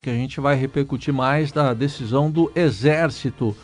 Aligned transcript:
que 0.00 0.10
a 0.10 0.14
gente 0.14 0.40
vai 0.40 0.54
repercutir 0.54 1.12
mais 1.12 1.50
da 1.50 1.74
decisão 1.74 2.30
do 2.30 2.52
Exército 2.54 3.56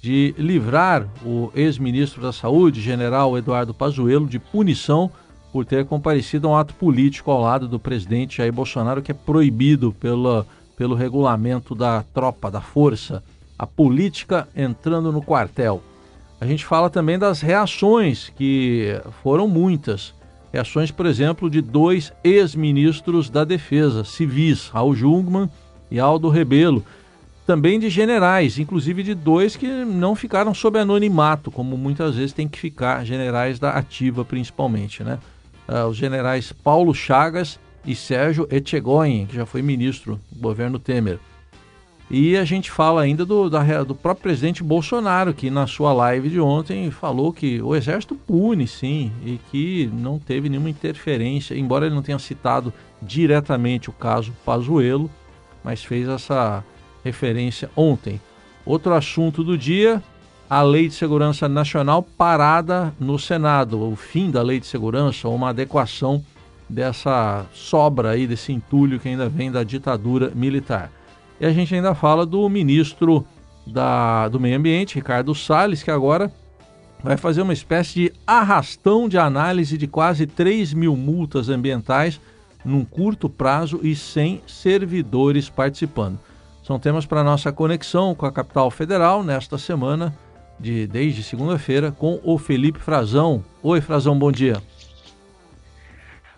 de 0.00 0.34
livrar 0.38 1.06
o 1.22 1.52
ex-ministro 1.54 2.22
da 2.22 2.32
Saúde, 2.32 2.80
general 2.80 3.36
Eduardo 3.36 3.74
Pazuello, 3.74 4.26
de 4.26 4.38
punição 4.38 5.10
por 5.52 5.66
ter 5.66 5.84
comparecido 5.84 6.48
a 6.48 6.52
um 6.52 6.56
ato 6.56 6.74
político 6.76 7.30
ao 7.30 7.42
lado 7.42 7.68
do 7.68 7.78
presidente 7.78 8.38
Jair 8.38 8.52
Bolsonaro, 8.52 9.02
que 9.02 9.10
é 9.10 9.14
proibido 9.14 9.92
pela, 9.92 10.46
pelo 10.78 10.94
regulamento 10.94 11.74
da 11.74 12.02
tropa, 12.14 12.50
da 12.50 12.62
força. 12.62 13.22
A 13.58 13.66
política 13.66 14.48
entrando 14.56 15.12
no 15.12 15.20
quartel. 15.20 15.82
A 16.40 16.46
gente 16.46 16.64
fala 16.64 16.88
também 16.88 17.18
das 17.18 17.42
reações, 17.42 18.32
que 18.34 18.98
foram 19.22 19.46
muitas. 19.46 20.14
Reações, 20.50 20.90
por 20.90 21.04
exemplo, 21.04 21.50
de 21.50 21.60
dois 21.60 22.14
ex-ministros 22.24 23.28
da 23.28 23.44
Defesa, 23.44 24.04
civis, 24.04 24.68
Raul 24.68 24.94
Jungmann 24.94 25.50
e 25.92 26.00
Aldo 26.00 26.30
Rebelo. 26.30 26.82
Também 27.46 27.78
de 27.78 27.90
generais, 27.90 28.58
inclusive 28.58 29.02
de 29.02 29.14
dois 29.14 29.56
que 29.56 29.66
não 29.66 30.14
ficaram 30.14 30.54
sob 30.54 30.78
anonimato, 30.78 31.50
como 31.50 31.76
muitas 31.76 32.14
vezes 32.16 32.32
tem 32.32 32.48
que 32.48 32.58
ficar, 32.58 33.04
generais 33.04 33.58
da 33.58 33.70
ativa 33.70 34.24
principalmente, 34.24 35.04
né? 35.04 35.18
Uh, 35.68 35.86
os 35.86 35.96
generais 35.96 36.52
Paulo 36.52 36.94
Chagas 36.94 37.58
e 37.84 37.94
Sérgio 37.94 38.48
Etchegoyen, 38.50 39.26
que 39.26 39.36
já 39.36 39.44
foi 39.44 39.60
ministro 39.60 40.18
do 40.30 40.40
governo 40.40 40.78
Temer. 40.78 41.18
E 42.10 42.36
a 42.36 42.44
gente 42.44 42.70
fala 42.70 43.02
ainda 43.02 43.24
do, 43.24 43.48
da, 43.48 43.82
do 43.82 43.94
próprio 43.94 44.24
presidente 44.24 44.62
Bolsonaro, 44.62 45.32
que 45.32 45.50
na 45.50 45.66
sua 45.66 45.92
live 45.92 46.28
de 46.28 46.40
ontem 46.40 46.90
falou 46.90 47.32
que 47.32 47.60
o 47.60 47.74
exército 47.74 48.14
pune, 48.14 48.66
sim, 48.66 49.10
e 49.24 49.40
que 49.50 49.90
não 49.92 50.18
teve 50.18 50.48
nenhuma 50.48 50.70
interferência, 50.70 51.56
embora 51.56 51.86
ele 51.86 51.94
não 51.94 52.02
tenha 52.02 52.18
citado 52.18 52.72
diretamente 53.00 53.88
o 53.88 53.92
caso 53.92 54.32
Pazuello, 54.44 55.10
mas 55.62 55.84
fez 55.84 56.08
essa 56.08 56.64
referência 57.04 57.70
ontem. 57.76 58.20
Outro 58.64 58.94
assunto 58.94 59.42
do 59.42 59.58
dia, 59.58 60.02
a 60.48 60.62
Lei 60.62 60.88
de 60.88 60.94
Segurança 60.94 61.48
Nacional 61.48 62.02
parada 62.02 62.94
no 62.98 63.18
Senado, 63.18 63.80
o 63.80 63.96
fim 63.96 64.30
da 64.30 64.42
Lei 64.42 64.60
de 64.60 64.66
Segurança, 64.66 65.28
uma 65.28 65.50
adequação 65.50 66.24
dessa 66.68 67.44
sobra 67.52 68.10
aí, 68.10 68.26
desse 68.26 68.52
entulho 68.52 68.98
que 68.98 69.08
ainda 69.08 69.28
vem 69.28 69.50
da 69.50 69.62
ditadura 69.62 70.32
militar. 70.34 70.90
E 71.40 71.46
a 71.46 71.52
gente 71.52 71.74
ainda 71.74 71.94
fala 71.94 72.24
do 72.24 72.48
ministro 72.48 73.26
da, 73.66 74.28
do 74.28 74.38
Meio 74.38 74.56
Ambiente, 74.56 74.94
Ricardo 74.94 75.34
Salles, 75.34 75.82
que 75.82 75.90
agora 75.90 76.32
vai 77.02 77.16
fazer 77.16 77.42
uma 77.42 77.52
espécie 77.52 77.94
de 77.94 78.12
arrastão 78.26 79.08
de 79.08 79.18
análise 79.18 79.76
de 79.76 79.86
quase 79.86 80.26
3 80.26 80.72
mil 80.72 80.96
multas 80.96 81.48
ambientais 81.48 82.20
num 82.64 82.84
curto 82.84 83.28
prazo 83.28 83.80
e 83.82 83.94
sem 83.94 84.42
servidores 84.46 85.48
participando. 85.48 86.18
São 86.62 86.78
temas 86.78 87.04
para 87.04 87.24
nossa 87.24 87.52
conexão 87.52 88.14
com 88.14 88.26
a 88.26 88.32
capital 88.32 88.70
federal 88.70 89.22
nesta 89.22 89.58
semana, 89.58 90.14
de 90.58 90.86
desde 90.86 91.22
segunda-feira, 91.22 91.90
com 91.90 92.20
o 92.22 92.38
Felipe 92.38 92.78
Frazão. 92.78 93.44
Oi, 93.62 93.80
Frazão, 93.80 94.18
bom 94.18 94.30
dia. 94.30 94.62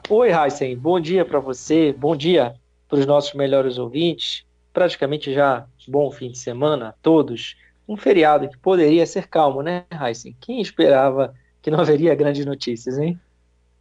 Oi, 0.09 0.31
Heisen, 0.33 0.77
bom 0.77 0.99
dia 0.99 1.25
para 1.25 1.41
você, 1.41 1.93
bom 1.93 2.17
dia 2.17 2.55
para 2.89 2.99
os 2.99 3.07
nossos 3.07 3.35
melhores 3.35 3.79
ouvintes 3.79 4.45
praticamente 4.75 5.33
já 5.33 5.65
bom 5.87 6.11
fim 6.11 6.33
de 6.33 6.39
semana 6.39 6.89
a 6.89 6.93
todos. 6.93 7.57
Um 7.89 7.97
feriado 7.97 8.49
que 8.49 8.59
poderia 8.59 9.07
ser 9.07 9.29
calmo, 9.29 9.63
né, 9.63 9.85
Heisen? 9.91 10.37
Quem 10.41 10.61
esperava 10.61 11.33
que 11.63 11.71
não 11.71 11.81
haveria 11.81 12.15
grandes 12.15 12.45
notícias, 12.45 12.99
hein? 12.99 13.19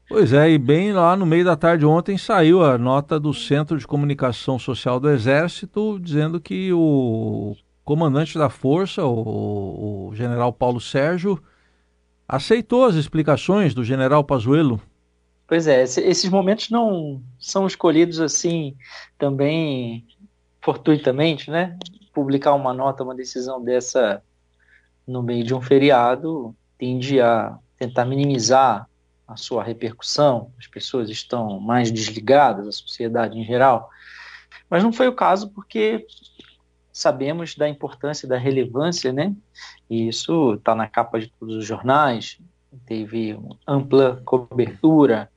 Pois 0.08 0.34
é, 0.34 0.50
e 0.50 0.58
bem 0.58 0.92
lá 0.92 1.16
no 1.16 1.26
meio 1.26 1.46
da 1.46 1.56
tarde 1.56 1.86
ontem 1.86 2.18
saiu 2.18 2.64
a 2.64 2.78
nota 2.78 3.20
do 3.20 3.34
Centro 3.34 3.78
de 3.78 3.88
Comunicação 3.88 4.60
Social 4.60 5.00
do 5.00 5.10
Exército 5.10 5.98
dizendo 6.00 6.40
que 6.42 6.72
o 6.74 7.56
comandante 7.84 8.38
da 8.38 8.50
força, 8.50 9.06
o, 9.06 10.10
o 10.10 10.16
general 10.16 10.52
Paulo 10.54 10.80
Sérgio, 10.80 11.42
aceitou 12.28 12.86
as 12.86 12.96
explicações 12.96 13.74
do 13.74 13.84
general 13.84 14.24
Pazuello. 14.24 14.82
Pois 15.48 15.68
é, 15.68 15.84
esses 15.84 16.30
momentos 16.30 16.70
não 16.70 17.22
são 17.40 17.66
escolhidos 17.66 18.20
assim 18.20 18.76
também 19.18 20.06
fortuitamente, 20.62 21.52
né, 21.52 21.78
publicar 22.14 22.54
uma 22.54 22.74
nota, 22.74 23.04
uma 23.04 23.16
decisão 23.16 23.64
dessa 23.64 24.22
no 25.06 25.22
meio 25.22 25.44
de 25.44 25.54
um 25.54 25.62
feriado 25.62 26.56
tende 26.78 27.20
a 27.20 27.58
tentar 27.78 28.06
minimizar 28.06 28.88
a 29.34 29.38
sua 29.38 29.64
repercussão, 29.64 30.52
as 30.58 30.68
pessoas 30.68 31.10
estão 31.10 31.60
mais 31.60 31.92
desligadas, 31.92 32.68
a 32.68 32.72
sociedade 32.72 33.38
em 33.38 33.44
geral. 33.44 33.90
Mas 34.70 34.84
não 34.84 34.94
foi 34.94 35.08
o 35.08 35.16
caso 35.16 35.50
porque 35.50 36.06
sabemos 36.92 37.56
da 37.56 37.68
importância, 37.68 38.28
da 38.28 38.38
relevância, 38.38 39.12
né? 39.12 39.36
E 39.90 40.08
isso 40.08 40.54
está 40.54 40.76
na 40.76 40.88
capa 40.88 41.20
de 41.20 41.28
todos 41.40 41.56
os 41.56 41.66
jornais, 41.66 42.40
teve 42.86 43.38
ampla 43.68 44.22
cobertura 44.24 45.30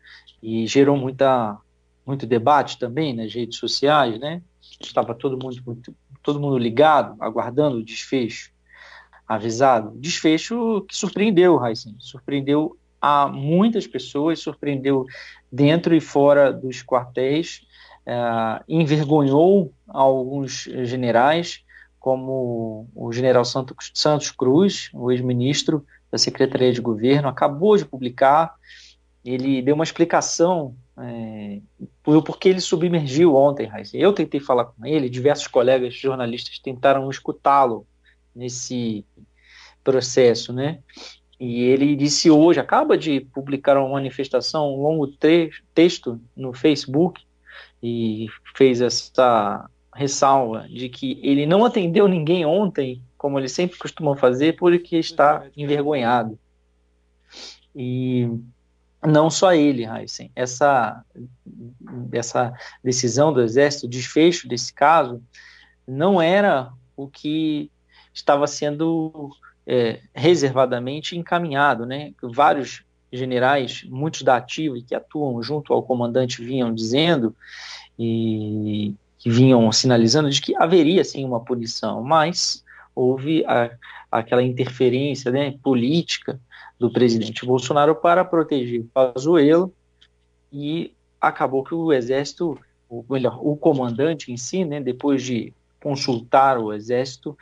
e 0.42 0.66
gerou 0.66 0.96
muita, 0.96 1.56
muito 2.06 2.26
debate 2.26 2.78
também 2.78 3.14
nas 3.14 3.32
redes 3.32 3.58
sociais, 3.58 4.18
né? 4.20 4.42
estava 4.80 5.14
todo 5.14 5.38
mundo, 5.38 5.78
todo 6.22 6.40
mundo 6.40 6.58
ligado, 6.58 7.16
aguardando 7.20 7.78
o 7.78 7.84
desfecho, 7.84 8.50
avisado. 9.26 9.92
Desfecho 9.98 10.84
que 10.88 10.96
surpreendeu, 10.96 11.56
Raíssen, 11.56 11.96
surpreendeu 11.98 12.76
a 13.00 13.28
muitas 13.28 13.86
pessoas, 13.86 14.40
surpreendeu 14.40 15.04
dentro 15.50 15.94
e 15.94 16.00
fora 16.00 16.52
dos 16.52 16.82
quartéis, 16.82 17.62
uh, 18.06 18.62
envergonhou 18.68 19.72
alguns 19.88 20.62
generais, 20.84 21.62
como 21.98 22.88
o 22.94 23.12
general 23.12 23.44
Santos 23.44 24.30
Cruz, 24.30 24.90
o 24.92 25.10
ex-ministro 25.10 25.84
da 26.10 26.18
Secretaria 26.18 26.72
de 26.72 26.80
Governo, 26.80 27.28
acabou 27.28 27.76
de 27.76 27.84
publicar, 27.84 28.54
ele 29.24 29.60
deu 29.60 29.74
uma 29.74 29.82
explicação 29.82 30.76
é, 30.98 31.60
porque 32.02 32.48
ele 32.48 32.60
submergiu 32.60 33.34
ontem, 33.34 33.66
Raíssa. 33.66 33.96
Eu 33.96 34.12
tentei 34.12 34.40
falar 34.40 34.66
com 34.66 34.86
ele, 34.86 35.10
diversos 35.10 35.46
colegas 35.46 35.94
jornalistas 35.94 36.58
tentaram 36.58 37.10
escutá-lo 37.10 37.86
nesse 38.34 39.04
processo, 39.82 40.52
né? 40.52 40.80
E 41.38 41.64
ele 41.64 41.94
disse 41.94 42.30
hoje, 42.30 42.58
acaba 42.58 42.96
de 42.96 43.20
publicar 43.20 43.76
uma 43.76 43.90
manifestação, 43.90 44.74
um 44.74 44.82
longo 44.82 45.06
texto 45.74 46.20
no 46.34 46.52
Facebook, 46.54 47.22
e 47.82 48.26
fez 48.54 48.80
essa 48.80 49.68
ressalva 49.94 50.66
de 50.68 50.88
que 50.88 51.20
ele 51.22 51.46
não 51.46 51.64
atendeu 51.64 52.08
ninguém 52.08 52.44
ontem, 52.44 53.02
como 53.16 53.38
ele 53.38 53.48
sempre 53.48 53.78
costuma 53.78 54.16
fazer, 54.16 54.56
porque 54.56 54.96
está 54.96 55.46
envergonhado. 55.56 56.38
E 57.74 58.28
não 59.06 59.30
só 59.30 59.52
ele, 59.52 59.84
Heisen. 59.84 60.30
Essa, 60.34 61.04
essa 62.12 62.52
decisão 62.82 63.32
do 63.32 63.42
Exército, 63.42 63.86
o 63.86 63.90
desfecho 63.90 64.48
desse 64.48 64.72
caso, 64.72 65.22
não 65.86 66.20
era 66.20 66.72
o 66.96 67.06
que 67.06 67.70
estava 68.12 68.46
sendo 68.46 69.30
é, 69.66 70.00
reservadamente 70.14 71.16
encaminhado. 71.16 71.84
Né? 71.84 72.12
Vários 72.22 72.84
generais, 73.12 73.84
muitos 73.88 74.22
da 74.22 74.36
ativa 74.36 74.76
e 74.78 74.82
que 74.82 74.94
atuam 74.94 75.42
junto 75.42 75.72
ao 75.72 75.82
comandante, 75.82 76.42
vinham 76.42 76.72
dizendo 76.74 77.34
e 77.98 78.94
que 79.18 79.30
vinham 79.30 79.70
sinalizando 79.72 80.30
de 80.30 80.40
que 80.40 80.54
haveria 80.56 81.02
sim 81.02 81.24
uma 81.24 81.40
punição, 81.40 82.02
mas 82.02 82.64
houve 82.94 83.44
a, 83.46 83.70
aquela 84.10 84.42
interferência 84.42 85.30
né, 85.30 85.54
política 85.62 86.38
do 86.78 86.90
presidente 86.90 87.44
Bolsonaro 87.44 87.94
para 87.94 88.24
proteger 88.24 88.84
Pazuello 88.92 89.72
e 90.52 90.92
acabou 91.20 91.64
que 91.64 91.74
o 91.74 91.92
exército, 91.92 92.58
ou 92.88 93.04
melhor, 93.08 93.38
o 93.40 93.56
comandante 93.56 94.30
em 94.30 94.36
si, 94.36 94.64
né, 94.64 94.80
depois 94.80 95.22
de 95.22 95.52
consultar 95.82 96.58
o 96.58 96.72
exército, 96.72 97.36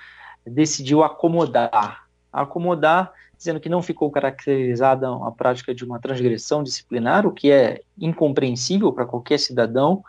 decidiu 0.47 1.03
acomodar, 1.03 2.04
acomodar, 2.42 3.12
dizendo 3.36 3.60
que 3.60 3.69
não 3.69 3.82
ficou 3.82 4.10
caracterizada 4.10 5.08
a 5.08 5.31
prática 5.31 5.75
de 5.75 5.84
uma 5.84 5.98
transgressão 5.98 6.62
disciplinar, 6.62 7.26
o 7.26 7.32
que 7.32 7.50
é 7.50 7.82
incompreensível 7.98 8.92
para 8.92 9.06
qualquer 9.06 9.38
cidadão, 9.38 10.02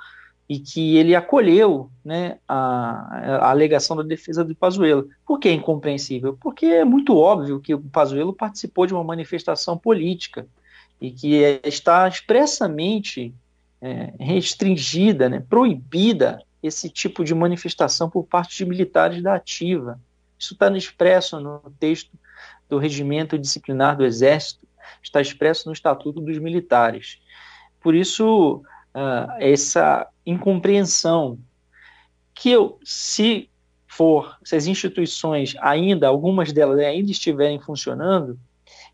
e 0.47 0.59
que 0.59 0.95
ele 0.97 1.15
acolheu 1.15 1.89
né, 2.03 2.37
a, 2.47 3.41
a, 3.41 3.49
alegação 3.49 3.95
da 3.95 4.03
defesa 4.03 4.43
do 4.43 4.55
Pazuello. 4.55 5.09
Por 5.25 5.39
que 5.39 5.49
é 5.49 5.53
incompreensível? 5.53 6.37
Porque 6.39 6.67
é 6.67 6.85
muito 6.85 7.17
óbvio 7.17 7.59
que 7.59 7.73
o 7.73 7.81
Pazuello 7.81 8.31
participou 8.31 8.85
de 8.85 8.93
uma 8.93 9.03
manifestação 9.03 9.75
política 9.75 10.47
e 11.01 11.09
que 11.09 11.43
é, 11.43 11.61
está 11.63 12.07
expressamente 12.07 13.33
é, 13.81 14.13
restringida, 14.19 15.27
né, 15.29 15.43
proibida 15.49 16.39
esse 16.61 16.89
tipo 16.89 17.23
de 17.23 17.33
manifestação 17.33 18.09
por 18.09 18.23
parte 18.23 18.55
de 18.57 18.65
militares 18.65 19.21
da 19.21 19.35
ativa. 19.35 19.99
Isso 20.45 20.53
está 20.53 20.69
expresso 20.77 21.39
no 21.39 21.59
texto 21.79 22.11
do 22.69 22.77
regimento 22.77 23.37
disciplinar 23.37 23.97
do 23.97 24.05
Exército, 24.05 24.67
está 25.01 25.19
expresso 25.19 25.67
no 25.67 25.73
Estatuto 25.73 26.21
dos 26.21 26.37
Militares. 26.37 27.19
Por 27.81 27.95
isso, 27.95 28.61
uh, 28.93 29.31
essa 29.39 30.07
incompreensão 30.23 31.39
que 32.31 32.51
eu, 32.51 32.79
se 32.83 33.49
for, 33.87 34.37
se 34.43 34.55
as 34.55 34.67
instituições 34.67 35.55
ainda, 35.61 36.07
algumas 36.07 36.53
delas 36.53 36.77
ainda 36.79 37.09
estiverem 37.09 37.59
funcionando, 37.59 38.37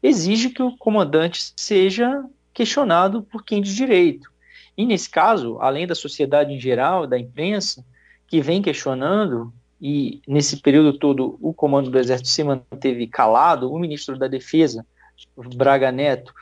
exige 0.01 0.51
que 0.51 0.63
o 0.63 0.77
comandante 0.77 1.51
seja 1.57 2.23
questionado 2.53 3.23
por 3.23 3.43
quem 3.43 3.61
de 3.61 3.75
direito. 3.75 4.31
E 4.77 4.85
nesse 4.85 5.09
caso, 5.09 5.57
além 5.59 5.85
da 5.85 5.95
sociedade 5.95 6.53
em 6.53 6.59
geral, 6.59 7.05
da 7.05 7.19
imprensa, 7.19 7.83
que 8.25 8.39
vem 8.39 8.61
questionando, 8.61 9.53
e 9.81 10.21
nesse 10.27 10.57
período 10.61 10.97
todo 10.97 11.39
o 11.41 11.53
comando 11.53 11.89
do 11.89 11.97
Exército 11.97 12.29
se 12.29 12.43
manteve 12.43 13.07
calado, 13.07 13.71
o 13.71 13.79
ministro 13.79 14.17
da 14.17 14.27
Defesa, 14.27 14.85
Braga 15.55 15.91
Neto, 15.91 16.33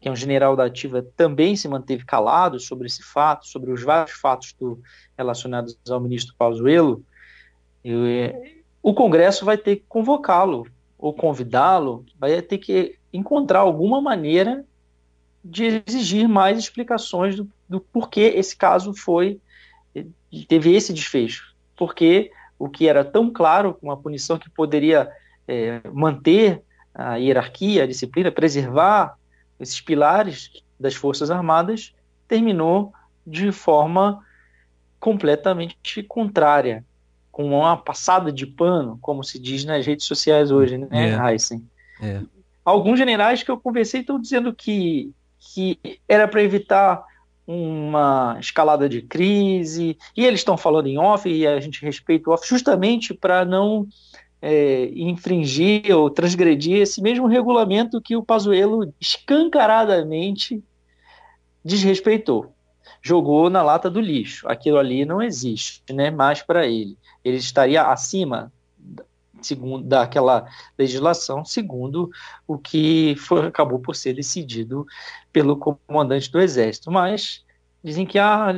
que 0.00 0.08
é 0.08 0.12
um 0.12 0.16
general 0.16 0.54
da 0.54 0.66
ativa, 0.66 1.04
também 1.16 1.56
se 1.56 1.66
manteve 1.66 2.04
calado 2.04 2.60
sobre 2.60 2.86
esse 2.86 3.02
fato, 3.02 3.48
sobre 3.48 3.72
os 3.72 3.82
vários 3.82 4.12
fatos 4.12 4.54
do, 4.60 4.80
relacionados 5.18 5.76
ao 5.90 6.00
ministro 6.00 6.34
Pazuello, 6.38 7.02
o 8.82 8.94
Congresso 8.94 9.44
vai 9.44 9.58
ter 9.58 9.76
que 9.76 9.84
convocá-lo 9.88 10.66
ou 10.96 11.12
convidá-lo, 11.12 12.04
vai 12.18 12.40
ter 12.42 12.58
que 12.58 12.96
encontrar 13.12 13.60
alguma 13.60 14.00
maneira 14.00 14.64
de 15.44 15.82
exigir 15.86 16.28
mais 16.28 16.58
explicações 16.58 17.34
do, 17.36 17.50
do 17.68 17.80
porquê 17.80 18.32
esse 18.36 18.56
caso 18.56 18.94
foi 18.94 19.40
teve 20.48 20.74
esse 20.74 20.92
desfecho, 20.92 21.54
porque 21.76 22.30
o 22.58 22.68
que 22.68 22.88
era 22.88 23.04
tão 23.04 23.30
claro, 23.30 23.76
uma 23.82 23.96
punição 23.96 24.38
que 24.38 24.48
poderia 24.50 25.10
é, 25.46 25.80
manter 25.92 26.62
a 26.94 27.16
hierarquia, 27.16 27.84
a 27.84 27.86
disciplina, 27.86 28.30
preservar 28.30 29.16
esses 29.58 29.80
pilares 29.80 30.50
das 30.78 30.94
Forças 30.94 31.30
Armadas, 31.30 31.94
terminou 32.28 32.92
de 33.26 33.50
forma 33.52 34.24
completamente 35.00 36.02
contrária, 36.02 36.84
com 37.30 37.46
uma 37.46 37.76
passada 37.76 38.30
de 38.30 38.46
pano, 38.46 38.98
como 39.02 39.24
se 39.24 39.38
diz 39.38 39.64
nas 39.64 39.84
redes 39.84 40.06
sociais 40.06 40.50
hoje, 40.50 40.78
né, 40.78 40.88
é. 40.90 41.32
Heisen? 41.32 41.68
É. 42.00 42.20
Alguns 42.64 42.98
generais 42.98 43.42
que 43.42 43.50
eu 43.50 43.58
conversei 43.58 44.00
estão 44.00 44.20
dizendo 44.20 44.54
que, 44.54 45.12
que 45.38 45.78
era 46.08 46.28
para 46.28 46.42
evitar 46.42 47.04
uma 47.46 48.36
escalada 48.40 48.88
de 48.88 49.02
crise, 49.02 49.98
e 50.16 50.24
eles 50.24 50.40
estão 50.40 50.56
falando 50.56 50.86
em 50.86 50.98
off, 50.98 51.28
e 51.28 51.46
a 51.46 51.60
gente 51.60 51.82
respeita 51.82 52.30
o 52.30 52.32
off, 52.32 52.48
justamente 52.48 53.12
para 53.12 53.44
não 53.44 53.86
é, 54.40 54.90
infringir 54.94 55.96
ou 55.96 56.10
transgredir 56.10 56.78
esse 56.78 57.00
mesmo 57.00 57.26
regulamento 57.26 58.00
que 58.00 58.16
o 58.16 58.22
Pazuello 58.22 58.92
escancaradamente 59.00 60.62
desrespeitou. 61.64 62.54
Jogou 63.00 63.48
na 63.48 63.62
lata 63.62 63.90
do 63.90 64.00
lixo. 64.00 64.46
Aquilo 64.48 64.78
ali 64.78 65.04
não 65.04 65.22
existe, 65.22 65.82
né? 65.90 66.10
Mais 66.10 66.42
para 66.42 66.66
ele. 66.66 66.96
Ele 67.24 67.36
estaria 67.36 67.82
acima 67.82 68.52
segundo 69.46 69.84
daquela 69.84 70.46
legislação, 70.78 71.44
segundo 71.44 72.10
o 72.46 72.58
que 72.58 73.14
foi, 73.18 73.46
acabou 73.46 73.78
por 73.78 73.94
ser 73.94 74.14
decidido 74.14 74.86
pelo 75.32 75.56
comandante 75.56 76.30
do 76.30 76.40
Exército. 76.40 76.90
Mas 76.90 77.44
dizem 77.82 78.06
que 78.06 78.18
ah, 78.18 78.54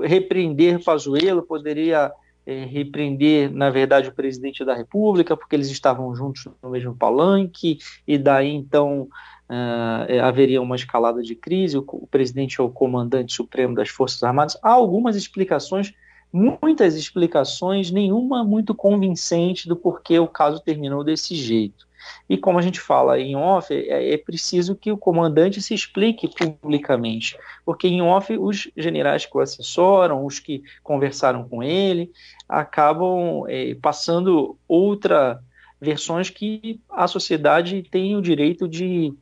repreender 0.00 0.82
Pazuello 0.82 1.42
poderia 1.42 2.12
é, 2.44 2.64
repreender, 2.64 3.52
na 3.52 3.70
verdade, 3.70 4.08
o 4.08 4.14
presidente 4.14 4.64
da 4.64 4.74
República, 4.74 5.36
porque 5.36 5.54
eles 5.54 5.70
estavam 5.70 6.14
juntos 6.14 6.48
no 6.62 6.70
mesmo 6.70 6.94
palanque, 6.94 7.78
e 8.06 8.18
daí 8.18 8.50
então 8.50 9.08
uh, 9.48 10.22
haveria 10.22 10.60
uma 10.60 10.76
escalada 10.76 11.22
de 11.22 11.34
crise, 11.34 11.78
o, 11.78 11.84
o 11.86 12.06
presidente 12.06 12.60
é 12.60 12.64
o 12.64 12.70
comandante 12.70 13.32
supremo 13.32 13.74
das 13.74 13.88
Forças 13.88 14.22
Armadas. 14.22 14.56
Há 14.62 14.70
algumas 14.70 15.14
explicações, 15.14 15.92
muitas 16.32 16.94
explicações, 16.94 17.90
nenhuma 17.90 18.42
muito 18.42 18.74
convincente 18.74 19.68
do 19.68 19.76
porquê 19.76 20.18
o 20.18 20.26
caso 20.26 20.60
terminou 20.60 21.04
desse 21.04 21.34
jeito. 21.34 21.86
E 22.28 22.36
como 22.36 22.58
a 22.58 22.62
gente 22.62 22.80
fala 22.80 23.20
em 23.20 23.36
off, 23.36 23.72
é, 23.72 24.14
é, 24.14 24.16
preciso 24.16 24.74
que 24.74 24.90
o 24.90 24.96
comandante 24.96 25.60
se 25.62 25.74
explique 25.74 26.28
publicamente, 26.28 27.36
porque 27.64 27.86
em 27.86 28.02
off 28.02 28.36
os 28.36 28.68
generais 28.76 29.26
que 29.26 29.36
o 29.36 29.40
assessoram, 29.40 30.24
os 30.24 30.38
que 30.38 30.62
conversaram 30.82 31.48
com 31.48 31.62
ele, 31.62 32.10
acabam 32.48 33.44
é, 33.48 33.74
passando 33.74 34.56
outra 34.66 35.40
versões 35.80 36.30
que 36.30 36.80
a 36.88 37.08
sociedade 37.08 37.82
tem 37.90 38.14
o 38.14 38.22
direito 38.22 38.68
de, 38.68 39.12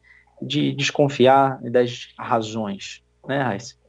de 0.42 0.72
desconfiar 0.72 1.58
das 1.62 2.12
razões, 2.18 3.02
né, 3.26 3.42
Raíssa? 3.42 3.79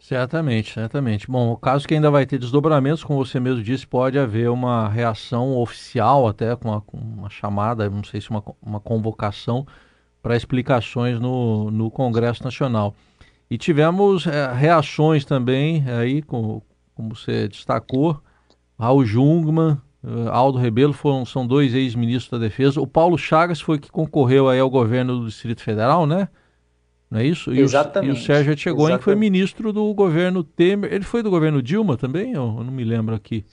Certamente, 0.00 0.72
certamente. 0.72 1.30
Bom, 1.30 1.52
o 1.52 1.56
caso 1.56 1.86
que 1.86 1.94
ainda 1.94 2.10
vai 2.10 2.24
ter 2.24 2.38
desdobramentos, 2.38 3.04
como 3.04 3.24
você 3.24 3.38
mesmo 3.38 3.62
disse, 3.62 3.86
pode 3.86 4.18
haver 4.18 4.50
uma 4.50 4.88
reação 4.88 5.56
oficial, 5.58 6.26
até 6.26 6.56
com 6.56 6.68
uma, 6.70 6.84
uma 6.92 7.30
chamada, 7.30 7.88
não 7.88 8.02
sei 8.02 8.20
se 8.20 8.30
uma, 8.30 8.42
uma 8.62 8.80
convocação 8.80 9.66
para 10.22 10.36
explicações 10.36 11.20
no, 11.20 11.70
no 11.70 11.90
Congresso 11.90 12.42
Nacional. 12.42 12.94
E 13.50 13.58
tivemos 13.58 14.26
é, 14.26 14.52
reações 14.52 15.24
também, 15.24 15.84
aí, 15.88 16.22
com, 16.22 16.62
como 16.94 17.14
você 17.14 17.46
destacou, 17.46 18.20
Raul 18.78 19.04
Jungmann, 19.04 19.78
eh, 20.02 20.28
Aldo 20.30 20.58
Rebelo 20.58 20.94
foram, 20.94 21.26
são 21.26 21.46
dois 21.46 21.74
ex-ministros 21.74 22.30
da 22.30 22.38
Defesa. 22.46 22.80
O 22.80 22.86
Paulo 22.86 23.18
Chagas 23.18 23.60
foi 23.60 23.78
que 23.78 23.90
concorreu 23.90 24.48
aí 24.48 24.58
ao 24.58 24.70
governo 24.70 25.20
do 25.20 25.26
Distrito 25.26 25.62
Federal, 25.62 26.06
né? 26.06 26.28
Não 27.10 27.18
é 27.18 27.26
isso? 27.26 27.52
E 27.52 27.58
Exatamente. 27.58 28.12
O, 28.12 28.16
e 28.16 28.18
o 28.18 28.22
Sérgio 28.22 28.52
Etchegoyen 28.52 28.98
foi 28.98 29.16
ministro 29.16 29.72
do 29.72 29.92
governo 29.92 30.44
Temer. 30.44 30.92
Ele 30.92 31.04
foi 31.04 31.22
do 31.22 31.30
governo 31.30 31.60
Dilma 31.60 31.96
também? 31.96 32.32
Eu, 32.32 32.52
não 32.62 32.72
me 32.72 32.84
lembro 32.84 33.14
aqui. 33.14 33.44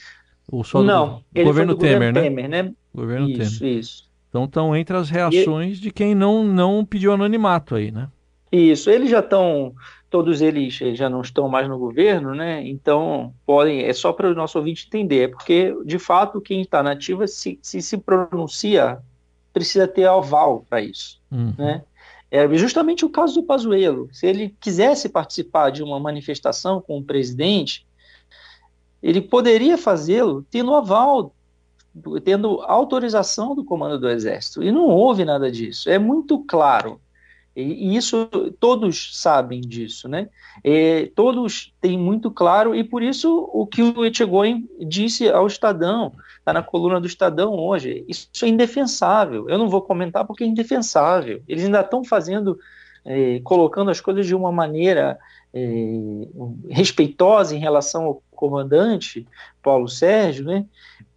Ou 0.49 0.63
só 0.63 0.83
não, 0.83 1.23
do, 1.33 1.43
governo 1.43 1.73
do 1.73 1.79
Temer, 1.79 2.13
governo 2.13 2.19
né? 2.19 2.23
Temer, 2.23 2.49
né? 2.49 2.73
Governo 2.93 3.29
isso, 3.29 3.59
Temer. 3.59 3.77
Isso. 3.79 4.07
Então 4.29 4.45
estão 4.45 4.75
entre 4.75 4.95
as 4.95 5.09
reações 5.09 5.77
e... 5.77 5.81
de 5.81 5.91
quem 5.91 6.13
não, 6.13 6.43
não 6.43 6.85
pediu 6.85 7.11
anonimato 7.11 7.75
aí, 7.75 7.91
né? 7.91 8.09
Isso, 8.51 8.89
eles 8.89 9.09
já 9.09 9.19
estão, 9.19 9.73
todos 10.09 10.41
eles 10.41 10.73
já 10.75 11.09
não 11.09 11.21
estão 11.21 11.49
mais 11.49 11.67
no 11.67 11.77
governo, 11.77 12.33
né? 12.33 12.65
Então, 12.65 13.33
podem, 13.45 13.83
é 13.83 13.91
só 13.91 14.13
para 14.13 14.29
o 14.29 14.35
nosso 14.35 14.57
ouvinte 14.57 14.87
entender, 14.87 15.23
é 15.23 15.27
porque, 15.27 15.75
de 15.85 15.99
fato, 15.99 16.39
quem 16.39 16.61
está 16.61 16.81
na 16.81 16.91
ativa, 16.91 17.27
se, 17.27 17.59
se, 17.61 17.81
se 17.81 17.97
pronuncia, 17.97 18.99
precisa 19.51 19.85
ter 19.85 20.05
aval 20.05 20.65
para 20.69 20.81
isso, 20.81 21.19
uhum. 21.29 21.53
né? 21.57 21.83
É 22.29 22.47
justamente 22.57 23.05
o 23.05 23.09
caso 23.09 23.35
do 23.35 23.43
Pazuello. 23.43 24.09
Se 24.11 24.27
ele 24.27 24.55
quisesse 24.59 25.07
participar 25.07 25.69
de 25.69 25.81
uma 25.81 25.99
manifestação 25.99 26.81
com 26.81 26.97
o 26.97 27.03
presidente, 27.03 27.87
ele 29.01 29.21
poderia 29.21 29.77
fazê-lo 29.77 30.45
tendo 30.49 30.73
aval, 30.75 31.33
tendo 32.23 32.61
autorização 32.63 33.55
do 33.55 33.63
comando 33.63 33.97
do 33.97 34.09
Exército. 34.09 34.61
E 34.61 34.71
não 34.71 34.87
houve 34.87 35.23
nada 35.23 35.49
disso. 35.49 35.89
É 35.89 35.97
muito 35.97 36.39
claro. 36.39 36.99
E, 37.57 37.95
isso 37.95 38.27
todos 38.59 39.17
sabem 39.19 39.61
disso, 39.61 40.07
né? 40.07 40.29
É, 40.63 41.09
todos 41.15 41.73
têm 41.81 41.97
muito 41.97 42.29
claro, 42.29 42.75
e 42.75 42.83
por 42.83 43.01
isso 43.01 43.49
o 43.51 43.65
que 43.65 43.81
o 43.81 44.05
Etchegoyen 44.05 44.69
disse 44.79 45.27
ao 45.27 45.47
Estadão, 45.47 46.13
está 46.37 46.53
na 46.53 46.61
coluna 46.61 47.01
do 47.01 47.07
Estadão 47.07 47.53
hoje, 47.53 48.05
isso 48.07 48.45
é 48.45 48.47
indefensável. 48.47 49.49
Eu 49.49 49.57
não 49.57 49.69
vou 49.69 49.81
comentar 49.81 50.23
porque 50.23 50.43
é 50.43 50.47
indefensável. 50.47 51.41
Eles 51.47 51.65
ainda 51.65 51.81
estão 51.81 52.03
fazendo, 52.03 52.59
é, 53.03 53.39
colocando 53.43 53.89
as 53.89 53.99
coisas 53.99 54.27
de 54.27 54.35
uma 54.35 54.51
maneira 54.51 55.17
é, 55.51 56.27
respeitosa 56.69 57.55
em 57.55 57.59
relação 57.59 58.05
ao 58.05 58.21
comandante 58.29 59.25
Paulo 59.63 59.89
Sérgio, 59.89 60.45
né? 60.45 60.63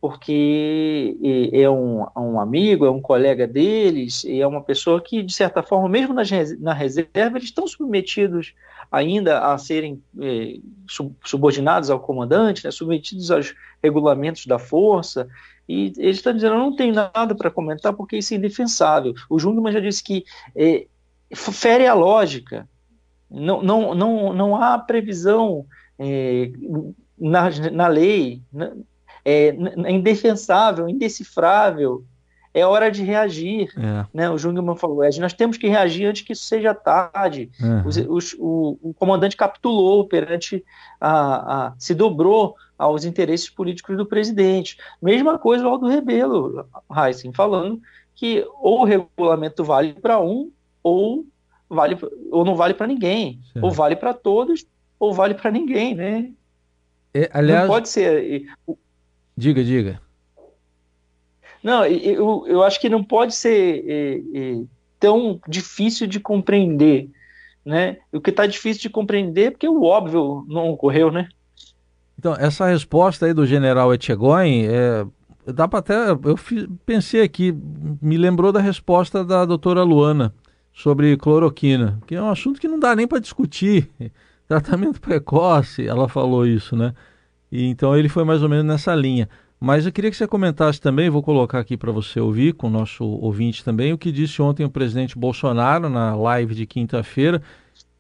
Porque 0.01 1.17
é 1.53 1.69
um, 1.69 2.07
um, 2.17 2.41
amigo, 2.41 2.87
é 2.87 2.91
um 2.91 3.03
colega 3.03 3.47
deles, 3.47 4.25
e 4.25 4.41
é 4.41 4.47
uma 4.47 4.63
pessoa 4.63 5.01
que, 5.01 5.23
de 5.23 5.33
certa 5.33 5.63
forma, 5.63 5.89
mesmo 5.89 6.15
na, 6.15 6.23
na 6.59 6.73
reserva, 6.73 7.37
eles 7.37 7.45
estão 7.45 7.67
submetidos 7.67 8.55
ainda 8.91 9.41
a 9.41 9.59
serem 9.59 10.03
é, 10.19 10.59
subordinados 11.25 11.91
ao 11.91 12.01
comandante, 12.01 12.65
né, 12.65 12.71
submetidos 12.71 13.31
aos 13.31 13.55
regulamentos 13.83 14.47
da 14.47 14.59
força, 14.59 15.29
e 15.69 15.93
eles 15.99 16.17
estão 16.17 16.33
dizendo, 16.33 16.55
eu 16.55 16.61
não 16.61 16.75
tenho 16.75 16.95
nada 16.95 17.35
para 17.35 17.51
comentar 17.51 17.93
porque 17.93 18.17
isso 18.17 18.35
é 18.35 18.39
indefensável. 18.39 19.15
O 19.29 19.39
Jungmann 19.39 19.73
já 19.73 19.81
disse 19.81 20.03
que 20.03 20.25
é, 20.57 20.87
fere 21.33 21.87
a 21.87 21.95
lógica, 21.95 22.67
não, 23.31 23.63
não, 23.63 23.95
não, 23.95 24.33
não 24.33 24.57
há 24.57 24.79
previsão 24.79 25.65
é, 25.97 26.51
na, 27.17 27.51
na 27.71 27.87
lei, 27.87 28.43
é, 29.25 29.55
indefensável, 29.89 30.89
indecifrável, 30.89 32.05
é 32.53 32.67
hora 32.67 32.91
de 32.91 33.03
reagir. 33.03 33.73
É. 33.77 34.07
Né? 34.13 34.31
O 34.31 34.37
Jungmann 34.37 34.77
falou, 34.77 35.03
é, 35.05 35.11
nós 35.19 35.33
temos 35.33 35.57
que 35.57 35.69
reagir 35.69 36.07
antes 36.07 36.23
que 36.23 36.33
isso 36.33 36.45
seja 36.45 36.75
tarde. 36.75 37.51
Uhum. 37.61 37.87
Os, 37.87 37.97
os, 37.97 38.37
o, 38.39 38.79
o, 38.83 38.95
comandante 38.95 39.37
capitulou 39.37 40.07
perante 40.07 40.65
a, 41.01 41.67
a, 41.67 41.73
se 41.79 41.95
dobrou 41.95 42.57
aos 42.77 43.05
interesses 43.05 43.49
políticos 43.49 43.97
do 43.97 44.07
presidente. 44.07 44.77
Mesma 45.01 45.39
coisa 45.39 45.67
o 45.67 45.69
Aldo 45.69 45.89
Rebelo, 45.89 46.67
Heisen, 46.91 47.33
falando 47.33 47.81
que 48.15 48.45
ou 48.61 48.81
o 48.81 48.85
regulamento 48.85 49.65
vale 49.65 49.95
para 49.95 50.21
um 50.21 50.51
ou 50.83 51.25
vale 51.69 51.97
ou 52.31 52.45
não 52.45 52.57
vale 52.57 52.75
para 52.75 52.87
ninguém, 52.87 53.41
Sim. 53.53 53.61
ou 53.63 53.71
vale 53.71 53.97
para 53.97 54.13
todos 54.13 54.67
ou 54.99 55.15
vale 55.15 55.35
para 55.35 55.51
ninguém, 55.51 55.95
né? 55.95 56.31
É, 57.15 57.31
aliás, 57.33 57.63
não 57.63 57.75
pode 57.75 57.89
ser 57.89 58.47
Diga, 59.41 59.65
diga. 59.65 59.99
Não, 61.63 61.87
eu, 61.87 62.45
eu 62.47 62.63
acho 62.63 62.79
que 62.79 62.91
não 62.91 63.03
pode 63.03 63.35
ser 63.35 63.85
é, 63.87 64.21
é, 64.35 64.63
tão 64.99 65.41
difícil 65.49 66.07
de 66.07 66.21
compreender, 66.21 67.09
né? 67.65 67.97
O 68.13 68.21
que 68.21 68.29
está 68.29 68.47
difícil 68.47 68.83
de 68.83 68.91
compreender 68.91 69.47
é 69.47 69.51
porque 69.51 69.67
o 69.67 69.83
óbvio 69.83 70.45
não 70.47 70.69
ocorreu, 70.69 71.11
né? 71.11 71.27
Então, 72.19 72.35
essa 72.39 72.67
resposta 72.67 73.25
aí 73.25 73.33
do 73.33 73.47
general 73.47 73.95
Etchegóin, 73.95 74.67
é, 74.67 75.07
dá 75.51 75.67
para 75.67 75.79
até. 75.79 76.11
Eu 76.11 76.39
pensei 76.85 77.23
aqui, 77.23 77.51
me 78.03 78.19
lembrou 78.19 78.53
da 78.53 78.61
resposta 78.61 79.25
da 79.25 79.47
doutora 79.47 79.83
Luana 79.83 80.35
sobre 80.71 81.17
cloroquina, 81.17 81.99
que 82.07 82.15
é 82.15 82.21
um 82.21 82.29
assunto 82.29 82.61
que 82.61 82.69
não 82.69 82.79
dá 82.79 82.95
nem 82.95 83.09
para 83.09 83.21
discutir. 83.21 83.91
Tratamento 84.47 85.01
precoce, 85.01 85.87
ela 85.87 86.09
falou 86.09 86.47
isso, 86.47 86.77
né? 86.77 86.93
E, 87.51 87.67
então 87.67 87.97
ele 87.97 88.09
foi 88.09 88.25
mais 88.25 88.43
ou 88.43 88.49
menos 88.49 88.65
nessa 88.65 88.95
linha. 88.95 89.29
Mas 89.61 89.85
eu 89.85 89.93
queria 89.93 90.11
que 90.11 90.17
você 90.17 90.27
comentasse 90.27 90.81
também, 90.81 91.11
vou 91.11 91.23
colocar 91.23 91.59
aqui 91.59 91.77
para 91.77 91.93
você 91.93 92.19
ouvir, 92.19 92.55
com 92.55 92.69
o 92.69 92.71
nosso 92.71 93.05
ouvinte 93.05 93.63
também, 93.63 93.93
o 93.93 93.99
que 93.99 94.11
disse 94.11 94.41
ontem 94.41 94.65
o 94.65 94.71
presidente 94.71 95.19
Bolsonaro 95.19 95.91
na 95.91 96.15
live 96.15 96.55
de 96.55 96.65
quinta-feira. 96.65 97.43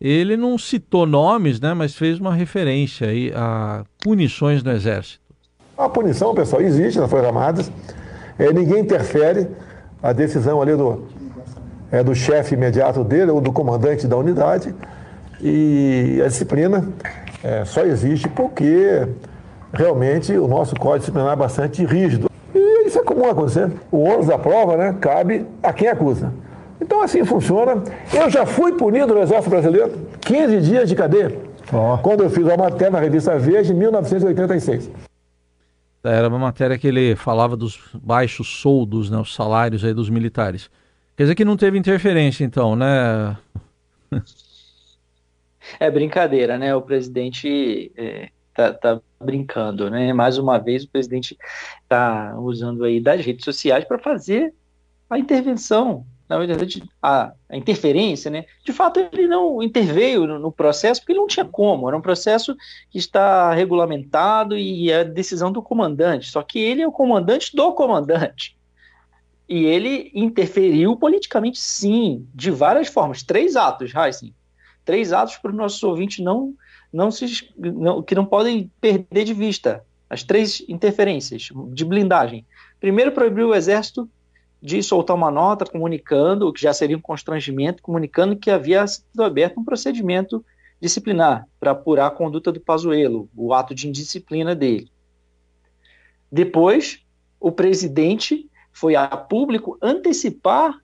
Ele 0.01 0.39
não 0.39 0.57
citou 0.57 1.05
nomes, 1.05 1.61
né, 1.61 1.75
mas 1.75 1.95
fez 1.95 2.19
uma 2.19 2.35
referência 2.35 3.09
aí 3.09 3.31
a 3.37 3.85
punições 4.03 4.63
no 4.63 4.71
Exército. 4.71 5.21
A 5.77 5.89
punição, 5.89 6.35
pessoal, 6.35 6.63
existe 6.63 6.99
nas 6.99 7.11
Forças 7.11 7.29
Armadas. 7.29 7.73
É, 8.39 8.51
ninguém 8.53 8.81
interfere. 8.81 9.47
A 10.03 10.15
decisão 10.15 10.63
ali 10.63 10.75
do, 10.75 11.07
é, 11.93 12.03
do 12.03 12.15
chefe 12.15 12.55
imediato 12.55 13.05
dele 13.05 13.31
ou 13.31 13.41
do 13.41 13.53
comandante 13.53 14.07
da 14.07 14.17
unidade. 14.17 14.75
E 15.43 16.21
a 16.25 16.29
disciplina 16.29 16.89
é, 17.43 17.67
só 17.67 17.83
existe 17.83 18.29
porque 18.29 19.07
realmente 19.73 20.33
o 20.33 20.49
nosso 20.49 20.75
código 20.77 21.01
disciplinar 21.01 21.33
é 21.33 21.37
bastante 21.37 21.85
rígido. 21.85 22.31
E 22.55 22.87
isso 22.87 22.99
é 22.99 23.05
comum 23.05 23.29
acontecer. 23.29 23.71
O 23.91 23.99
ônus 24.01 24.27
da 24.27 24.39
prova 24.39 24.77
né, 24.77 24.97
cabe 25.01 25.47
a 25.63 25.73
quem 25.73 25.89
acusa. 25.89 26.33
Então 26.81 27.03
assim 27.03 27.25
funciona. 27.25 27.83
Eu 28.13 28.31
já 28.31 28.47
fui 28.47 28.73
punido 28.73 29.15
no 29.15 29.21
Exército 29.21 29.51
Brasileiro 29.51 29.93
15 30.21 30.61
dias 30.61 30.89
de 30.89 30.95
cadeia. 30.95 31.39
Oh. 31.73 31.99
Quando 31.99 32.23
eu 32.23 32.31
fiz 32.31 32.49
a 32.49 32.57
matéria 32.57 32.91
na 32.91 33.01
revista 33.01 33.39
Veja 33.39 33.73
em 33.73 33.77
1986. 33.77 34.91
Era 36.03 36.29
uma 36.29 36.39
matéria 36.39 36.79
que 36.79 36.89
ele 36.89 37.15
falava 37.15 37.57
dos 37.57 37.79
baixos 37.95 38.49
soldos, 38.49 39.11
né, 39.11 39.19
os 39.19 39.35
salários 39.35 39.85
aí 39.85 39.93
dos 39.93 40.09
militares. 40.09 40.71
Quer 41.15 41.25
dizer 41.25 41.35
que 41.35 41.45
não 41.45 41.59
teve 41.59 41.79
interferência, 41.79 42.45
então, 42.45 42.75
né? 42.75 43.37
É 45.79 45.91
brincadeira, 45.91 46.59
né? 46.59 46.75
O 46.75 46.83
presidente 46.83 47.93
é, 47.97 48.31
tá, 48.55 48.73
tá, 48.73 49.01
brincando, 49.21 49.91
né? 49.91 50.13
Mais 50.13 50.39
uma 50.39 50.59
vez 50.59 50.85
o 50.85 50.89
presidente 50.89 51.37
tá 51.89 52.35
usando 52.39 52.85
aí 52.85 53.01
das 53.01 53.25
redes 53.25 53.45
sociais 53.45 53.85
para 53.85 53.99
fazer 53.99 54.55
a 55.11 55.19
intervenção, 55.19 56.07
na 56.29 56.39
verdade, 56.39 56.83
a, 57.03 57.33
a, 57.49 57.57
interferência, 57.57 58.31
né? 58.31 58.47
De 58.65 58.73
fato, 58.73 59.01
ele 59.01 59.27
não 59.27 59.61
interveio 59.61 60.27
no, 60.27 60.39
no, 60.39 60.53
processo 60.53 61.01
porque 61.01 61.13
não 61.13 61.27
tinha 61.27 61.45
como. 61.45 61.89
Era 61.89 61.97
um 61.97 62.01
processo 62.01 62.57
que 62.89 62.99
está 62.99 63.53
regulamentado 63.53 64.57
e 64.57 64.91
é 64.91 65.05
decisão 65.05 65.51
do 65.51 65.61
comandante. 65.61 66.31
Só 66.31 66.43
que 66.43 66.59
ele 66.61 66.83
é 66.83 66.87
o 66.87 66.93
comandante 66.93 67.55
do 67.55 67.73
comandante. 67.73 68.57
E 69.49 69.65
ele 69.65 70.13
interferiu 70.15 70.97
politicamente, 70.97 71.59
sim, 71.59 72.25
de 72.33 72.53
várias 72.53 72.87
formas. 72.87 73.25
Três 73.25 73.57
atos, 73.57 73.93
Heisen. 73.93 74.33
Três 74.85 75.13
atos 75.13 75.37
para 75.39 75.51
os 75.51 75.57
nossos 75.57 75.83
ouvintes 75.83 76.25
não, 76.25 76.55
não 76.93 77.11
se, 77.11 77.49
não, 77.57 78.03
que 78.03 78.15
não 78.15 78.25
podem 78.25 78.71
perder 78.81 79.25
de 79.25 79.35
vista. 79.35 79.85
As 80.09 80.25
três 80.25 80.61
interferências 80.69 81.51
de 81.73 81.85
blindagem. 81.85 82.45
Primeiro, 82.81 83.13
proibiu 83.13 83.49
o 83.49 83.55
Exército 83.55 84.09
de 84.61 84.83
soltar 84.83 85.17
uma 85.17 85.31
nota 85.31 85.65
comunicando, 85.65 86.49
o 86.49 86.53
que 86.53 86.61
já 86.61 86.73
seria 86.73 86.97
um 86.97 87.01
constrangimento, 87.01 87.83
comunicando 87.83 88.37
que 88.37 88.51
havia 88.51 88.87
sido 88.87 89.23
aberto 89.23 89.61
um 89.61 89.65
procedimento 89.65 90.45
disciplinar 90.81 91.47
para 91.59 91.71
apurar 91.71 92.07
a 92.07 92.11
conduta 92.11 92.51
do 92.51 92.61
Pazuello, 92.61 93.29
o 93.37 93.55
ato 93.55 93.75
de 93.75 93.89
indisciplina 93.89 94.55
dele. 94.55 94.91
Depois, 96.31 97.03
o 97.39 97.53
presidente 97.53 98.49
foi 98.73 98.97
a 98.97 99.09
público 99.09 99.79
antecipar 99.81 100.79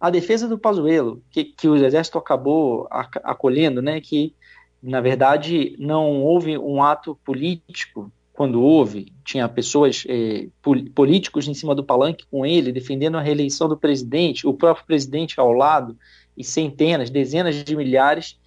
a 0.00 0.10
defesa 0.10 0.46
do 0.46 0.58
Pazuello, 0.58 1.22
que, 1.30 1.44
que 1.44 1.68
o 1.68 1.76
exército 1.76 2.18
acabou 2.18 2.86
acolhendo, 2.90 3.80
né, 3.80 4.00
que 4.00 4.34
na 4.82 5.00
verdade 5.00 5.76
não 5.78 6.22
houve 6.22 6.56
um 6.58 6.82
ato 6.82 7.18
político 7.24 8.10
quando 8.32 8.62
houve, 8.62 9.12
tinha 9.24 9.48
pessoas 9.48 10.04
eh, 10.06 10.48
políticos 10.94 11.48
em 11.48 11.54
cima 11.54 11.74
do 11.74 11.82
palanque 11.82 12.26
com 12.30 12.44
ele, 12.44 12.70
defendendo 12.70 13.16
a 13.16 13.22
reeleição 13.22 13.66
do 13.66 13.78
presidente, 13.78 14.46
o 14.46 14.52
próprio 14.52 14.84
presidente 14.84 15.40
ao 15.40 15.52
lado, 15.52 15.96
e 16.36 16.44
centenas, 16.44 17.08
dezenas 17.08 17.64
de 17.64 17.74
milhares 17.74 18.38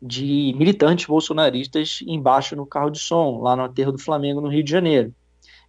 de 0.00 0.54
militantes 0.56 1.04
bolsonaristas 1.04 2.00
embaixo 2.06 2.56
no 2.56 2.66
carro 2.66 2.88
de 2.88 2.98
som, 2.98 3.40
lá 3.42 3.54
no 3.54 3.64
aterro 3.64 3.92
do 3.92 3.98
Flamengo, 3.98 4.40
no 4.40 4.48
Rio 4.48 4.64
de 4.64 4.70
Janeiro. 4.70 5.14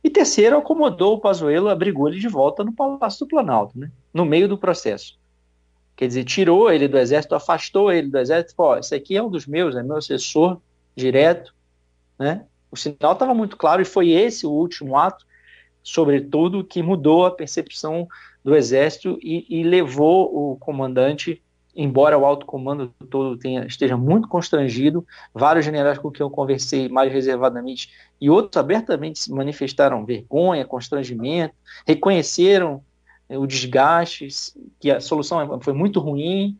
E 0.02 0.10
terceiro, 0.10 0.58
acomodou 0.58 1.16
o 1.16 1.20
Pazuello, 1.20 1.68
abrigou 1.68 2.08
ele 2.08 2.20
de 2.20 2.28
volta 2.30 2.64
no 2.64 2.72
Palácio 2.72 3.26
do 3.26 3.30
Planalto, 3.30 3.78
né? 3.78 3.92
no 4.14 4.26
meio 4.26 4.48
do 4.48 4.58
processo. 4.58 5.18
Quer 5.98 6.08
dizer, 6.08 6.24
tirou 6.24 6.72
ele 6.72 6.88
do 6.88 6.98
exército, 6.98 7.36
afastou 7.36 7.92
ele 7.92 8.08
do 8.08 8.18
exército, 8.18 8.56
falou, 8.56 8.78
esse 8.78 8.96
aqui 8.96 9.18
é 9.18 9.22
um 9.24 9.30
dos 9.30 9.46
meus, 9.46 9.76
é 9.76 9.84
meu 9.84 9.98
assessor 9.98 10.62
direto, 10.96 11.54
né? 12.18 12.46
O 12.72 12.78
sinal 12.78 13.14
estava 13.14 13.34
muito 13.34 13.58
claro 13.58 13.82
e 13.82 13.86
foi 13.86 14.12
esse 14.12 14.46
o 14.46 14.52
último 14.52 14.96
ato, 14.96 15.26
sobretudo, 15.82 16.64
que 16.64 16.84
mudou 16.84 17.26
a 17.26 17.32
percepção 17.32 18.08
do 18.44 18.56
exército 18.56 19.18
e, 19.22 19.46
e 19.50 19.64
levou 19.64 20.54
o 20.54 20.56
comandante 20.58 21.42
embora 21.78 22.18
o 22.18 22.26
alto 22.26 22.46
comando 22.46 22.92
todo 23.08 23.38
tenha, 23.38 23.66
esteja 23.68 23.96
muito 23.96 24.28
constrangido, 24.28 25.06
vários 25.32 25.64
generais 25.64 26.00
com 26.00 26.10
quem 26.10 26.24
eu 26.24 26.30
conversei 26.30 26.90
mais 26.90 27.14
reservadamente 27.14 27.92
e 28.20 28.32
outros 28.32 28.58
abertamente 28.58 29.20
se 29.20 29.32
manifestaram 29.32 30.04
vergonha, 30.04 30.66
constrangimento, 30.66 31.54
reconheceram 31.86 32.84
eh, 33.30 33.38
o 33.38 33.46
desgaste, 33.46 34.28
que 34.80 34.92
a 34.92 35.00
solução 35.00 35.60
foi 35.62 35.74
muito 35.74 36.00
ruim, 36.00 36.58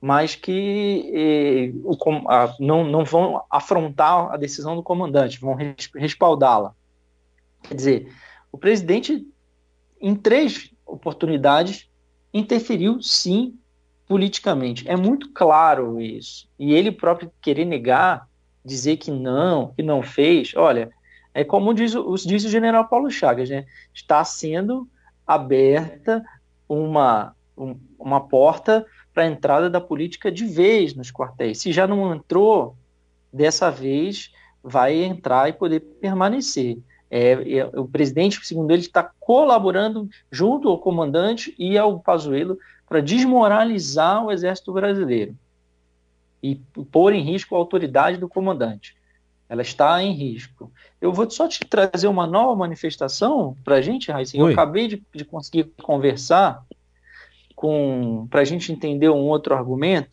mas 0.00 0.34
que 0.34 1.72
o, 1.84 1.96
a, 2.28 2.54
não, 2.60 2.84
não 2.84 3.04
vão 3.04 3.42
afrontar 3.50 4.32
a 4.32 4.36
decisão 4.36 4.76
do 4.76 4.82
comandante, 4.82 5.40
vão 5.40 5.56
respaldá-la. 5.94 6.74
Quer 7.62 7.74
dizer, 7.74 8.12
o 8.52 8.58
presidente, 8.58 9.26
em 10.00 10.14
três 10.14 10.70
oportunidades, 10.86 11.88
interferiu 12.32 13.02
sim 13.02 13.58
politicamente. 14.06 14.88
É 14.88 14.96
muito 14.96 15.30
claro 15.32 16.00
isso. 16.00 16.48
E 16.58 16.72
ele 16.72 16.92
próprio 16.92 17.30
querer 17.40 17.64
negar, 17.64 18.28
dizer 18.64 18.96
que 18.98 19.10
não, 19.10 19.72
que 19.74 19.82
não 19.82 20.02
fez, 20.02 20.52
olha, 20.56 20.90
é 21.34 21.44
como 21.44 21.74
diz, 21.74 21.92
diz 22.24 22.44
o 22.44 22.48
general 22.48 22.88
Paulo 22.88 23.10
Chagas, 23.10 23.50
né? 23.50 23.66
Está 23.92 24.24
sendo 24.24 24.88
aberta 25.26 26.24
uma, 26.66 27.35
um, 27.56 27.78
uma 27.98 28.20
porta 28.20 28.84
para 29.12 29.24
a 29.24 29.26
entrada 29.26 29.70
da 29.70 29.80
política 29.80 30.30
de 30.30 30.44
vez 30.44 30.94
nos 30.94 31.10
quartéis. 31.10 31.58
Se 31.58 31.72
já 31.72 31.86
não 31.86 32.14
entrou, 32.14 32.76
dessa 33.32 33.70
vez 33.70 34.30
vai 34.62 35.02
entrar 35.02 35.48
e 35.48 35.52
poder 35.52 35.80
permanecer. 35.80 36.78
É, 37.08 37.58
é, 37.58 37.64
o 37.78 37.86
presidente, 37.86 38.44
segundo 38.44 38.70
ele, 38.72 38.82
está 38.82 39.10
colaborando 39.20 40.08
junto 40.30 40.68
ao 40.68 40.78
comandante 40.78 41.54
e 41.58 41.78
ao 41.78 42.00
Pazuello 42.00 42.58
para 42.88 43.00
desmoralizar 43.00 44.24
o 44.24 44.32
exército 44.32 44.72
brasileiro 44.72 45.36
e 46.42 46.56
pôr 46.90 47.12
em 47.12 47.22
risco 47.22 47.54
a 47.54 47.58
autoridade 47.58 48.18
do 48.18 48.28
comandante. 48.28 48.96
Ela 49.48 49.62
está 49.62 50.02
em 50.02 50.12
risco. 50.12 50.72
Eu 51.00 51.12
vou 51.12 51.28
só 51.30 51.46
te 51.46 51.60
trazer 51.60 52.08
uma 52.08 52.26
nova 52.26 52.54
manifestação 52.56 53.56
para 53.64 53.76
a 53.76 53.80
gente, 53.80 54.10
Raíssa. 54.10 54.36
Eu 54.36 54.46
acabei 54.46 54.88
de, 54.88 55.02
de, 55.14 55.24
conseguir 55.24 55.70
conversar 55.82 56.64
com 57.56 58.28
para 58.30 58.42
a 58.42 58.44
gente 58.44 58.70
entender 58.70 59.08
um 59.08 59.24
outro 59.24 59.54
argumento 59.54 60.10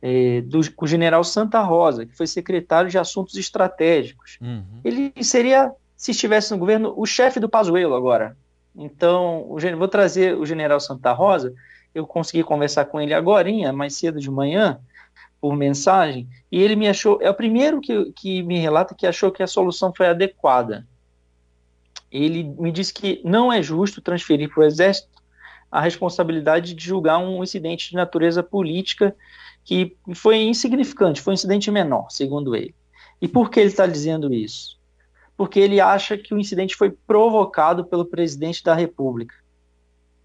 é, 0.00 0.42
do, 0.42 0.60
com 0.72 0.84
o 0.84 0.88
general 0.88 1.24
Santa 1.24 1.60
Rosa, 1.60 2.06
que 2.06 2.16
foi 2.16 2.26
secretário 2.26 2.90
de 2.90 2.98
Assuntos 2.98 3.36
Estratégicos. 3.36 4.38
Uhum. 4.40 4.80
Ele 4.84 5.12
seria, 5.22 5.72
se 5.96 6.10
estivesse 6.10 6.52
no 6.52 6.58
governo, 6.58 6.92
o 6.96 7.06
chefe 7.06 7.40
do 7.40 7.48
Pazuello 7.48 7.94
agora. 7.94 8.36
Então, 8.76 9.46
o, 9.48 9.58
vou 9.76 9.88
trazer 9.88 10.36
o 10.36 10.46
general 10.46 10.78
Santa 10.78 11.12
Rosa 11.12 11.52
eu 11.94 12.06
consegui 12.06 12.42
conversar 12.42 12.86
com 12.86 13.00
ele 13.00 13.12
agora, 13.12 13.50
mais 13.72 13.94
cedo 13.94 14.18
de 14.18 14.30
manhã, 14.30 14.80
por 15.40 15.56
mensagem, 15.56 16.28
e 16.50 16.62
ele 16.62 16.76
me 16.76 16.88
achou, 16.88 17.18
é 17.20 17.28
o 17.28 17.34
primeiro 17.34 17.80
que, 17.80 18.12
que 18.12 18.42
me 18.42 18.58
relata 18.58 18.94
que 18.94 19.06
achou 19.06 19.30
que 19.32 19.42
a 19.42 19.46
solução 19.46 19.92
foi 19.94 20.06
adequada. 20.06 20.86
Ele 22.10 22.44
me 22.44 22.70
disse 22.70 22.94
que 22.94 23.20
não 23.24 23.52
é 23.52 23.62
justo 23.62 24.00
transferir 24.00 24.48
para 24.50 24.60
o 24.60 24.64
Exército 24.64 25.08
a 25.72 25.80
responsabilidade 25.80 26.74
de 26.74 26.84
julgar 26.84 27.18
um 27.18 27.42
incidente 27.42 27.90
de 27.90 27.96
natureza 27.96 28.42
política 28.42 29.16
que 29.64 29.96
foi 30.14 30.42
insignificante, 30.42 31.20
foi 31.20 31.32
um 31.32 31.34
incidente 31.34 31.70
menor, 31.70 32.10
segundo 32.10 32.54
ele. 32.54 32.74
E 33.20 33.26
por 33.26 33.50
que 33.50 33.58
ele 33.58 33.68
está 33.68 33.86
dizendo 33.86 34.32
isso? 34.32 34.80
porque 35.42 35.58
ele 35.58 35.80
acha 35.80 36.16
que 36.16 36.34
o 36.34 36.38
incidente 36.38 36.76
foi 36.76 36.90
provocado 36.90 37.84
pelo 37.84 38.04
presidente 38.04 38.62
da 38.62 38.74
República, 38.74 39.34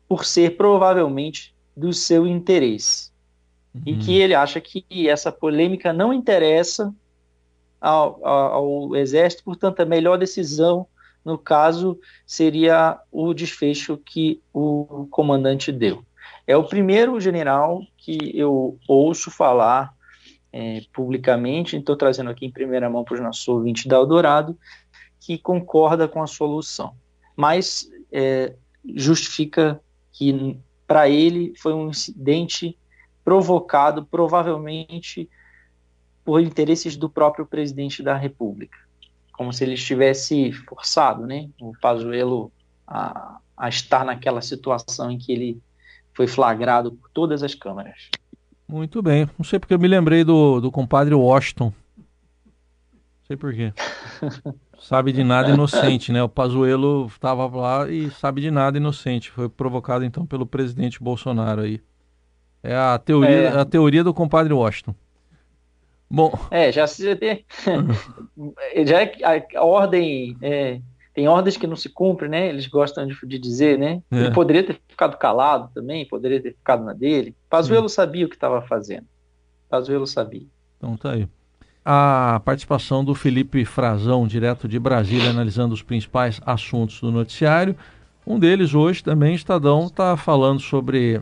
por 0.08 0.25
ser 0.25 0.58
provavelmente 0.58 1.56
do 1.75 1.92
seu 1.94 2.27
interesse. 2.27 3.12
Uhum. 3.74 3.82
E 3.86 3.98
que 3.98 4.16
ele 4.16 4.36
acha 4.36 4.60
que 4.62 5.10
essa 5.10 5.32
polêmica 5.32 5.92
não 5.92 6.13
interessa 6.13 6.94
ao, 7.80 8.25
ao, 8.25 8.54
ao 8.54 8.96
Exército, 8.96 9.44
portanto, 9.44 9.80
a 9.80 9.86
melhor 9.86 10.18
decisão, 10.18 10.86
no 11.27 11.38
caso, 11.38 12.00
seria 12.25 12.98
o 13.12 13.34
desfecho 13.34 13.98
que 13.98 14.41
o 14.53 15.07
comandante 15.12 15.74
deu. 15.74 16.05
É 16.48 16.55
o 16.55 16.63
primeiro 16.63 17.19
general 17.19 17.81
que 17.98 18.31
eu 18.34 18.79
ouço 18.88 19.29
falar 19.29 19.93
é, 20.53 20.79
publicamente, 20.93 21.75
estou 21.75 21.98
trazendo 21.98 22.29
aqui 22.29 22.46
em 22.46 22.51
primeira 22.51 22.89
mão 22.89 23.03
para 23.03 23.15
os 23.15 23.19
nossos 23.19 23.46
ouvintes 23.46 23.88
da 23.88 23.98
Eldorado, 23.98 24.57
que 25.19 25.38
concorda 25.38 26.07
com 26.07 26.24
a 26.24 26.27
solução. 26.27 26.93
Mas 27.36 27.89
é, 28.10 28.55
justifica 28.96 29.81
que, 30.13 30.57
para 30.88 31.10
ele, 31.10 31.53
foi 31.57 31.74
um 31.74 31.89
incidente 31.89 32.77
provocado, 33.22 34.05
provavelmente, 34.05 35.29
por 36.24 36.39
interesses 36.39 36.96
do 36.96 37.10
próprio 37.10 37.46
presidente 37.46 38.01
da 38.01 38.15
República. 38.15 38.87
Como 39.38 39.53
se 39.53 39.63
ele 39.63 39.75
estivesse 39.75 40.51
forçado, 40.51 41.25
né, 41.25 41.48
o 41.62 41.72
Pazuello, 41.79 42.51
a, 42.88 43.38
a 43.56 43.70
estar 43.70 44.03
naquela 44.03 44.41
situação 44.41 45.12
em 45.12 45.17
que 45.17 45.32
ele 45.32 45.62
foi 46.13 46.27
flagrado 46.27 46.91
por 46.91 47.10
todas 47.12 47.44
as 47.44 47.53
câmaras. 47.53 48.10
Muito 48.67 49.01
bem. 49.01 49.29
Não 49.38 49.46
sei 49.46 49.60
porque 49.60 49.74
eu 49.74 49.79
me 49.79 49.88
lembrei 49.88 50.24
do, 50.24 50.60
do 50.60 50.72
compadre 50.72 51.13
Washington. 51.13 51.72
Não 51.96 52.03
sei 53.27 53.38
por 53.38 53.53
quê. 53.53 53.72
sabe 54.79 55.12
de 55.12 55.24
nada 55.24 55.50
inocente, 55.50 56.12
né? 56.12 56.22
O 56.22 56.29
Pazuello 56.29 57.08
estava 57.08 57.48
lá 57.48 57.89
e 57.89 58.10
sabe 58.12 58.41
de 58.41 58.51
nada 58.51 58.77
inocente. 58.77 59.32
Foi 59.32 59.48
provocado 59.48 60.03
então 60.03 60.25
pelo 60.25 60.46
presidente 60.46 61.01
Bolsonaro 61.01 61.62
aí. 61.62 61.82
É 62.63 62.75
a 62.75 62.98
teoria, 62.98 63.36
é. 63.36 63.60
a 63.60 63.65
teoria 63.65 64.03
do 64.03 64.13
compadre 64.13 64.53
Washington. 64.53 64.96
Bom. 66.09 66.31
É, 66.49 66.71
já 66.71 66.87
se 66.87 67.15
tem. 67.15 67.45
já 68.85 69.01
é 69.01 69.11
a, 69.55 69.63
ordem 69.63 70.37
é, 70.41 70.79
tem 71.17 71.27
ordens 71.27 71.57
que 71.57 71.65
não 71.65 71.75
se 71.75 71.89
cumprem, 71.89 72.29
né? 72.29 72.47
Eles 72.47 72.67
gostam 72.67 73.07
de, 73.07 73.17
de 73.25 73.39
dizer, 73.39 73.79
né? 73.79 74.03
É. 74.11 74.19
Ele 74.19 74.31
poderia 74.31 74.63
ter 74.63 74.79
ficado 74.87 75.17
calado 75.17 75.69
também, 75.73 76.07
poderia 76.07 76.39
ter 76.39 76.51
ficado 76.51 76.85
na 76.85 76.93
dele. 76.93 77.35
Pazuello 77.49 77.89
sabia 77.89 78.25
o 78.25 78.29
que 78.29 78.35
estava 78.35 78.61
fazendo. 78.61 79.07
Pazuello 79.67 80.05
sabia. 80.05 80.45
Então 80.77 80.95
tá 80.95 81.13
aí. 81.13 81.27
A 81.83 82.39
participação 82.45 83.03
do 83.03 83.15
Felipe 83.15 83.65
Frazão, 83.65 84.27
direto 84.27 84.67
de 84.67 84.77
Brasília, 84.77 85.31
analisando 85.31 85.73
os 85.73 85.81
principais 85.81 86.39
assuntos 86.45 87.01
do 87.01 87.11
noticiário. 87.11 87.75
Um 88.29 88.38
deles 88.38 88.75
hoje 88.75 89.01
também, 89.01 89.34
Estadão, 89.36 89.86
está 89.86 90.17
falando 90.17 90.60
sobre 90.60 91.22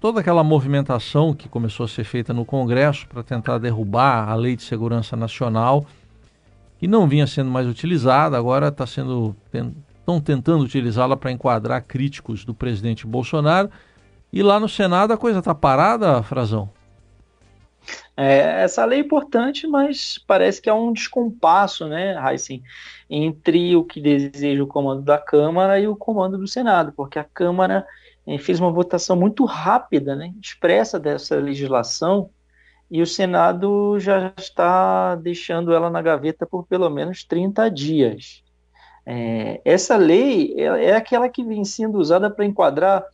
toda 0.00 0.18
aquela 0.18 0.42
movimentação 0.42 1.32
que 1.32 1.48
começou 1.48 1.84
a 1.84 1.88
ser 1.88 2.02
feita 2.02 2.34
no 2.34 2.44
Congresso 2.44 3.06
para 3.06 3.22
tentar 3.22 3.58
derrubar 3.58 4.28
a 4.28 4.34
Lei 4.34 4.56
de 4.56 4.64
Segurança 4.64 5.14
Nacional 5.16 5.86
que 6.76 6.88
não 6.88 7.06
vinha 7.06 7.24
sendo 7.24 7.52
mais 7.52 7.68
utilizada, 7.68 8.36
agora 8.36 8.66
está 8.66 8.84
sendo 8.84 9.36
estão 10.00 10.20
tentando 10.20 10.64
utilizá-la 10.64 11.16
para 11.16 11.30
enquadrar 11.30 11.84
críticos 11.84 12.44
do 12.44 12.52
presidente 12.52 13.06
Bolsonaro. 13.06 13.70
E 14.32 14.42
lá 14.42 14.58
no 14.58 14.68
Senado 14.68 15.12
a 15.12 15.16
coisa 15.16 15.38
está 15.38 15.54
parada, 15.54 16.20
Frazão? 16.24 16.68
É, 18.20 18.62
essa 18.64 18.84
lei 18.84 18.98
é 18.98 19.02
importante, 19.02 19.64
mas 19.68 20.18
parece 20.26 20.60
que 20.60 20.68
há 20.68 20.74
um 20.74 20.92
descompasso, 20.92 21.86
né, 21.86 22.16
Heisen, 22.20 22.64
entre 23.08 23.76
o 23.76 23.84
que 23.84 24.00
deseja 24.00 24.60
o 24.60 24.66
comando 24.66 25.02
da 25.02 25.18
Câmara 25.18 25.78
e 25.78 25.86
o 25.86 25.94
comando 25.94 26.36
do 26.36 26.48
Senado, 26.48 26.92
porque 26.96 27.16
a 27.16 27.22
Câmara 27.22 27.86
eh, 28.26 28.36
fez 28.36 28.58
uma 28.58 28.72
votação 28.72 29.14
muito 29.14 29.44
rápida, 29.44 30.16
né, 30.16 30.34
expressa 30.42 30.98
dessa 30.98 31.36
legislação, 31.36 32.28
e 32.90 33.00
o 33.00 33.06
Senado 33.06 34.00
já 34.00 34.32
está 34.36 35.14
deixando 35.14 35.72
ela 35.72 35.88
na 35.88 36.02
gaveta 36.02 36.44
por 36.44 36.66
pelo 36.66 36.90
menos 36.90 37.22
30 37.22 37.70
dias. 37.70 38.42
É, 39.06 39.60
essa 39.64 39.96
lei 39.96 40.54
é, 40.56 40.86
é, 40.86 40.96
aquela 40.96 41.28
que 41.28 41.44
vem 41.44 41.64
sendo 41.64 41.98
usada 41.98 42.28
para 42.28 42.44
enquadrar, 42.44 43.04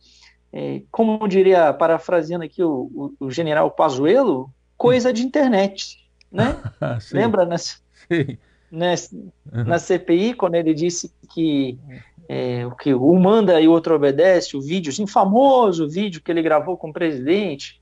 é, 0.51 0.81
como 0.89 1.27
diria, 1.27 1.71
parafraseando 1.73 2.43
aqui 2.43 2.63
o, 2.63 2.89
o, 3.19 3.25
o, 3.27 3.31
general 3.31 3.69
Pazuello, 3.69 4.49
coisa 4.85 5.13
de 5.13 5.23
internet. 5.23 5.97
Né? 6.31 6.57
Lembra 7.11 7.45
nessa, 7.45 7.77
nessa, 8.71 9.15
na 9.51 9.79
CPI, 9.79 10.33
quando 10.33 10.55
ele 10.55 10.73
disse 10.73 11.11
que 11.33 11.77
é, 12.27 12.65
o 12.65 12.71
que 12.71 12.93
um 12.93 13.19
manda 13.19 13.59
e 13.59 13.67
o 13.67 13.71
outro 13.71 13.95
obedece, 13.95 14.57
o 14.57 14.61
vídeo, 14.61 14.91
assim, 14.91 15.07
famoso 15.07 15.89
vídeo 15.89 16.21
que 16.21 16.31
ele 16.31 16.41
gravou 16.41 16.77
com 16.77 16.89
o 16.89 16.93
presidente, 16.93 17.81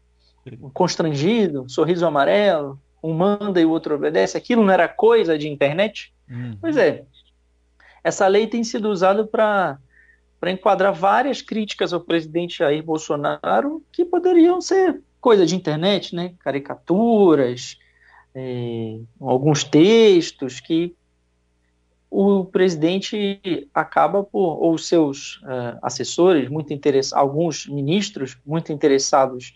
constrangido, 0.74 1.66
sorriso 1.70 2.06
amarelo, 2.06 2.80
um 3.02 3.14
manda 3.14 3.60
e 3.60 3.66
o 3.66 3.70
outro 3.70 3.96
obedece, 3.96 4.38
aquilo 4.38 4.64
não 4.64 4.72
era 4.72 4.88
coisa 4.88 5.38
de 5.38 5.48
internet? 5.48 6.14
Uhum. 6.30 6.58
Pois 6.60 6.78
é, 6.78 7.04
essa 8.04 8.28
lei 8.28 8.48
tem 8.48 8.64
sido 8.64 8.90
usada 8.90 9.26
para 9.26 9.78
para 10.40 10.52
enquadrar 10.52 10.94
várias 10.94 11.42
críticas 11.42 11.94
ao 11.94 12.02
presidente 12.02 12.58
Jair 12.58 12.84
Bolsonaro 12.84 13.82
que 13.94 14.04
poderiam 14.04 14.60
ser 14.60 15.02
coisa 15.24 15.46
de 15.46 15.56
internet, 15.56 16.14
né? 16.14 16.34
Caricaturas, 16.40 17.80
é, 18.36 19.00
alguns 19.22 19.64
textos 19.64 20.60
que 20.60 20.94
o 22.12 22.44
presidente 22.44 23.70
acaba 23.74 24.22
por, 24.22 24.62
ou 24.62 24.78
seus 24.78 25.38
uh, 25.38 25.80
assessores, 25.82 26.50
muito 26.50 26.74
interessados, 26.74 27.14
alguns 27.14 27.66
ministros 27.68 28.38
muito 28.46 28.74
interessados 28.74 29.56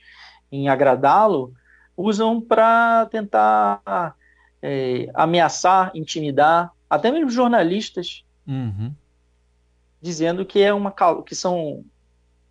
em 0.50 0.70
agradá-lo, 0.70 1.54
usam 1.98 2.40
para 2.40 3.06
tentar 3.08 4.16
é, 4.62 5.10
ameaçar, 5.14 5.92
intimidar, 5.94 6.72
até 6.90 7.12
mesmo 7.12 7.30
jornalistas, 7.30 8.24
uhum. 8.48 8.94
dizendo 10.02 10.46
que 10.46 10.62
é 10.62 10.74
uma 10.74 10.94
que 11.26 11.36
são 11.36 11.84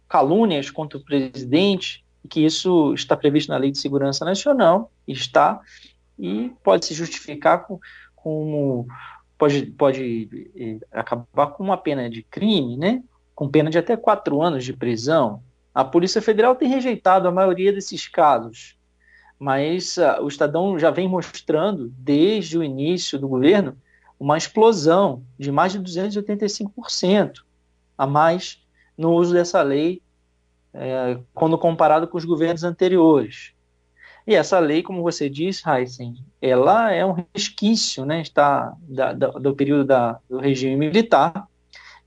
calúnias 0.06 0.70
contra 0.70 0.98
o 0.98 1.02
presidente 1.02 2.05
e 2.26 2.28
que 2.28 2.44
isso 2.44 2.92
está 2.92 3.16
previsto 3.16 3.50
na 3.50 3.56
Lei 3.56 3.70
de 3.70 3.78
Segurança 3.78 4.24
Nacional, 4.24 4.90
está 5.06 5.60
e 6.18 6.50
pode 6.64 6.84
se 6.84 6.92
justificar 6.92 7.64
com, 7.64 7.78
com 8.16 8.84
pode 9.38 9.66
pode 9.66 10.50
é, 10.56 10.78
acabar 10.90 11.48
com 11.48 11.62
uma 11.62 11.76
pena 11.76 12.10
de 12.10 12.24
crime, 12.24 12.76
né? 12.76 13.02
Com 13.32 13.48
pena 13.48 13.70
de 13.70 13.78
até 13.78 13.96
quatro 13.96 14.42
anos 14.42 14.64
de 14.64 14.72
prisão, 14.72 15.40
a 15.72 15.84
Polícia 15.84 16.20
Federal 16.20 16.56
tem 16.56 16.68
rejeitado 16.68 17.28
a 17.28 17.30
maioria 17.30 17.72
desses 17.72 18.08
casos, 18.08 18.76
mas 19.38 19.96
uh, 19.98 20.22
o 20.22 20.26
Estadão 20.28 20.76
já 20.78 20.90
vem 20.90 21.06
mostrando, 21.06 21.92
desde 21.96 22.58
o 22.58 22.64
início 22.64 23.18
do 23.20 23.28
governo, 23.28 23.76
uma 24.18 24.36
explosão 24.36 25.22
de 25.38 25.52
mais 25.52 25.72
de 25.72 25.78
285% 25.78 27.42
a 27.96 28.06
mais 28.06 28.60
no 28.96 29.12
uso 29.12 29.34
dessa 29.34 29.62
lei 29.62 30.02
é, 30.76 31.18
quando 31.34 31.58
comparado 31.58 32.06
com 32.06 32.18
os 32.18 32.24
governos 32.24 32.64
anteriores. 32.64 33.56
E 34.26 34.34
essa 34.34 34.58
lei, 34.58 34.82
como 34.82 35.02
você 35.02 35.30
disse, 35.30 35.68
Heisen, 35.68 36.16
ela 36.42 36.92
é 36.92 37.06
um 37.06 37.24
resquício 37.32 38.04
né, 38.04 38.20
está, 38.20 38.74
da, 38.80 39.12
da, 39.12 39.28
do 39.28 39.54
período 39.54 39.84
da, 39.84 40.18
do 40.28 40.38
regime 40.38 40.76
militar, 40.76 41.46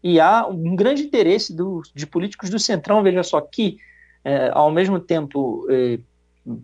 e 0.03 0.19
há 0.19 0.45
um 0.45 0.75
grande 0.75 1.03
interesse 1.03 1.55
do, 1.55 1.81
de 1.93 2.05
políticos 2.05 2.49
do 2.49 2.59
Centrão, 2.59 3.03
veja 3.03 3.23
só, 3.23 3.39
que 3.39 3.77
é, 4.23 4.49
ao 4.53 4.69
mesmo 4.69 4.99
tempo 4.99 5.65
é, 5.69 5.99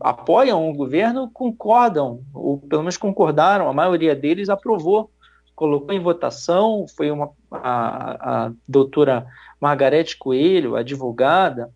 apoiam 0.02 0.70
o 0.70 0.74
governo, 0.74 1.30
concordam, 1.34 2.22
ou 2.34 2.60
pelo 2.60 2.82
menos 2.82 2.98
concordaram, 2.98 3.70
a 3.70 3.74
maioria 3.74 4.16
deles 4.16 4.50
aprovou, 4.50 5.10
colocou 5.56 5.94
em 5.94 6.00
votação, 6.02 6.86
foi 6.98 7.12
uma, 7.12 7.32
a, 7.50 8.46
a 8.46 8.52
doutora 8.68 9.26
Margarete 9.60 10.18
Coelho, 10.18 10.76
advogada 10.76 11.72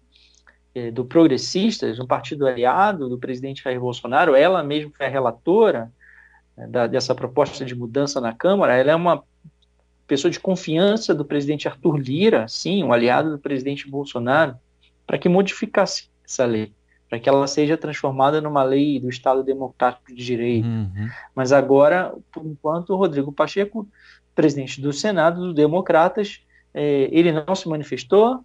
do 0.93 1.03
Progressistas, 1.03 1.99
um 1.99 2.05
partido 2.05 2.47
aliado 2.47 3.09
do 3.09 3.17
presidente 3.17 3.63
Jair 3.63 3.79
Bolsonaro, 3.79 4.35
ela 4.35 4.63
mesma 4.63 4.91
foi 4.95 5.05
a 5.05 5.09
relatora 5.09 5.91
é, 6.55 6.67
da, 6.67 6.87
dessa 6.87 7.15
proposta 7.15 7.65
de 7.65 7.75
mudança 7.75 8.21
na 8.21 8.33
Câmara, 8.33 8.75
ela 8.75 8.91
é 8.91 8.95
uma 8.95 9.23
pessoa 10.05 10.31
de 10.31 10.39
confiança 10.39 11.13
do 11.13 11.25
presidente 11.25 11.67
Arthur 11.67 11.97
Lira, 11.97 12.47
sim, 12.47 12.83
um 12.83 12.91
aliado 12.91 13.31
do 13.31 13.39
presidente 13.39 13.89
Bolsonaro, 13.89 14.55
para 15.05 15.17
que 15.17 15.29
modificasse 15.29 16.09
essa 16.25 16.45
lei, 16.45 16.73
para 17.09 17.19
que 17.19 17.29
ela 17.29 17.45
seja 17.47 17.77
transformada 17.77 18.41
numa 18.41 18.63
lei 18.63 18.99
do 18.99 19.09
Estado 19.09 19.43
Democrático 19.43 20.13
de 20.13 20.23
Direito. 20.23 20.67
Uhum. 20.67 21.09
Mas 21.35 21.51
agora, 21.51 22.13
por 22.31 22.45
enquanto, 22.45 22.91
o 22.91 22.95
Rodrigo 22.95 23.31
Pacheco, 23.31 23.87
presidente 24.35 24.81
do 24.81 24.93
Senado, 24.93 25.41
dos 25.41 25.53
Democratas, 25.53 26.41
é, 26.73 27.09
ele 27.11 27.31
não 27.31 27.55
se 27.55 27.67
manifestou 27.67 28.43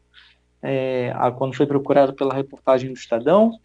é, 0.64 1.14
quando 1.36 1.54
foi 1.54 1.66
procurado 1.66 2.14
pela 2.14 2.32
reportagem 2.32 2.90
do 2.90 2.96
Estadão. 2.96 3.58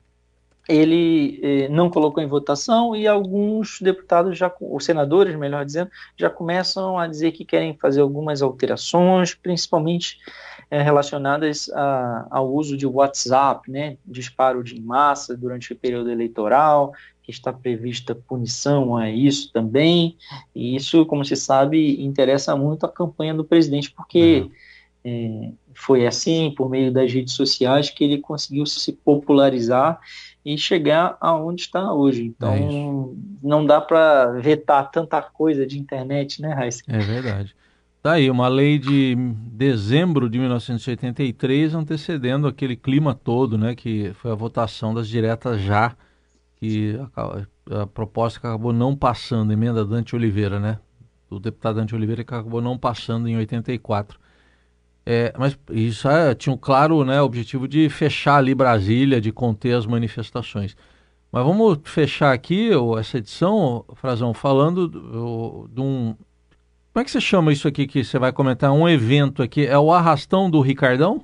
ele 0.68 1.40
eh, 1.42 1.70
não 1.70 1.90
colocou 1.90 2.22
em 2.22 2.28
votação 2.28 2.96
e 2.96 3.08
alguns 3.08 3.80
deputados, 3.82 4.38
já, 4.38 4.54
os 4.62 4.86
senadores, 4.86 5.36
melhor 5.36 5.66
dizendo, 5.66 5.90
já 6.16 6.30
começam 6.30 7.00
a 7.00 7.08
dizer 7.08 7.32
que 7.32 7.44
querem 7.44 7.76
fazer 7.76 8.02
algumas 8.02 8.44
alterações, 8.44 9.34
principalmente 9.34 10.20
eh, 10.70 10.84
relacionadas 10.84 11.72
a, 11.74 12.28
ao 12.30 12.54
uso 12.54 12.78
de 12.78 12.86
WhatsApp, 12.86 13.72
né, 13.72 13.98
disparo 14.06 14.64
de 14.64 14.80
massa 14.80 15.36
durante 15.36 15.74
o 15.74 15.76
período 15.76 16.12
eleitoral, 16.12 16.94
que 17.24 17.32
está 17.32 17.52
prevista 17.52 18.14
punição 18.14 18.96
a 18.96 19.10
isso 19.10 19.52
também, 19.52 20.18
e 20.54 20.76
isso, 20.76 21.06
como 21.06 21.26
se 21.26 21.36
sabe, 21.36 22.04
interessa 22.04 22.56
muito 22.56 22.86
a 22.86 22.90
campanha 22.90 23.34
do 23.34 23.46
presidente, 23.46 23.90
porque 23.90 24.42
uhum. 24.42 24.52
eh, 25.06 25.52
foi 25.80 26.06
assim, 26.06 26.54
por 26.56 26.70
meio 26.70 26.92
das 26.92 27.12
redes 27.12 27.34
sociais, 27.34 27.90
que 27.90 28.04
ele 28.04 28.18
conseguiu 28.18 28.66
se 28.66 28.92
popularizar 28.92 29.98
e 30.46 30.58
chegar 30.58 31.18
aonde 31.22 31.62
está 31.62 31.94
hoje. 31.94 32.26
Então, 32.26 32.54
é 32.54 33.48
não 33.48 33.66
dá 33.66 33.80
para 33.80 34.34
vetar 34.34 34.92
tanta 34.92 35.22
coisa 35.22 35.66
de 35.66 35.80
internet, 35.80 36.42
né, 36.42 36.54
Raíssa? 36.54 36.84
É 36.86 37.00
verdade. 37.00 37.56
Tá 38.02 38.14
aí, 38.14 38.30
uma 38.30 38.50
lei 38.50 38.78
de 38.78 39.16
dezembro 39.54 40.30
de 40.30 40.38
1983 40.38 41.74
antecedendo 41.74 42.46
aquele 42.46 42.76
clima 42.76 43.16
todo, 43.16 43.58
né, 43.58 43.74
que 43.74 44.12
foi 44.16 44.32
a 44.32 44.36
votação 44.36 44.94
das 44.94 45.08
diretas 45.08 45.62
já, 45.62 45.96
que 46.58 47.00
a, 47.16 47.82
a 47.84 47.88
proposta 47.88 48.38
que 48.38 48.48
acabou 48.48 48.74
não 48.74 48.96
passando, 48.98 49.54
emenda 49.54 49.86
Dante 49.86 50.14
Oliveira, 50.14 50.60
né, 50.60 50.78
do 51.30 51.40
deputado 51.40 51.76
Dante 51.76 51.96
Oliveira 51.96 52.24
que 52.24 52.34
acabou 52.34 52.62
não 52.62 52.78
passando 52.78 53.30
em 53.30 53.38
84. 53.38 54.20
É, 55.12 55.34
mas 55.36 55.58
isso 55.72 56.08
é, 56.08 56.36
tinha 56.36 56.54
um 56.54 56.58
claro 56.58 57.04
né, 57.04 57.20
objetivo 57.20 57.68
de 57.68 57.90
fechar 57.90 58.36
ali 58.36 58.54
Brasília, 58.54 59.20
de 59.20 59.32
conter 59.32 59.76
as 59.76 59.88
manifestações. 59.88 60.78
Mas 61.32 61.44
vamos 61.44 61.80
fechar 61.84 62.32
aqui 62.32 62.70
essa 63.00 63.18
edição, 63.18 63.84
Frazão, 63.96 64.36
falando 64.36 64.88
de 65.68 65.82
um. 65.82 66.16
Como 66.94 67.02
é 67.02 67.04
que 67.04 67.10
você 67.10 67.20
chama 67.20 67.52
isso 67.52 67.68
aqui 67.68 67.88
que 67.88 68.04
você 68.04 68.20
vai 68.20 68.32
comentar? 68.32 68.72
Um 68.72 68.88
evento 68.88 69.42
aqui. 69.42 69.66
É 69.66 69.80
o 69.80 69.92
arrastão 69.92 70.48
do 70.48 70.62
Ricardão? 70.62 71.24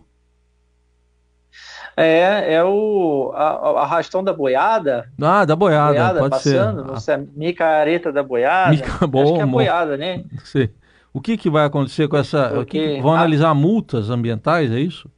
É, 1.96 2.56
é 2.56 2.64
o 2.64 3.34
a, 3.36 3.84
arrastão 3.84 4.24
da 4.24 4.34
boiada. 4.34 5.08
Ah, 5.22 5.46
da 5.46 5.56
boiada, 5.56 5.94
boiada 5.94 6.20
pode 6.22 6.32
passando, 6.32 7.00
ser. 7.00 7.20
Ah. 7.20 7.24
Micareta 7.36 8.12
da 8.12 8.24
boiada. 8.24 8.72
Mica... 8.72 9.06
Bom, 9.06 9.22
Acho 9.22 9.34
que 9.36 9.42
é 9.42 9.46
boiada, 9.46 9.96
né? 9.96 10.24
Sim. 10.44 10.70
O 11.16 11.22
que, 11.22 11.38
que 11.38 11.50
vai 11.50 11.66
acontecer 11.66 12.10
com 12.10 12.18
essa. 12.18 12.50
Porque, 12.50 13.00
vão 13.02 13.14
analisar 13.14 13.52
a... 13.52 13.56
multas 13.56 14.10
ambientais, 14.10 14.70
é 14.70 14.82
isso? 14.82 15.10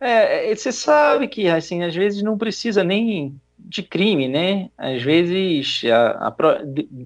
É, 0.00 0.50
é, 0.50 0.56
você 0.56 0.72
sabe 0.72 1.28
que 1.28 1.46
assim, 1.46 1.82
às 1.82 1.94
vezes 1.94 2.22
não 2.22 2.38
precisa 2.38 2.82
nem 2.82 3.38
de 3.58 3.82
crime, 3.82 4.26
né? 4.26 4.70
Às 4.78 5.02
vezes 5.02 5.82
a, 5.84 6.28
a, 6.28 6.34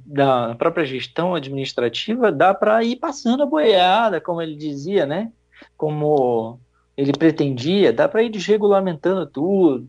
da 0.06 0.54
própria 0.54 0.86
gestão 0.86 1.34
administrativa 1.34 2.30
dá 2.30 2.54
para 2.54 2.84
ir 2.84 2.94
passando 2.94 3.42
a 3.42 3.46
boiada, 3.46 4.20
como 4.20 4.40
ele 4.40 4.54
dizia, 4.54 5.04
né? 5.04 5.32
Como 5.76 6.60
ele 6.96 7.12
pretendia, 7.12 7.92
dá 7.92 8.08
para 8.08 8.22
ir 8.22 8.28
desregulamentando 8.28 9.26
tudo 9.26 9.88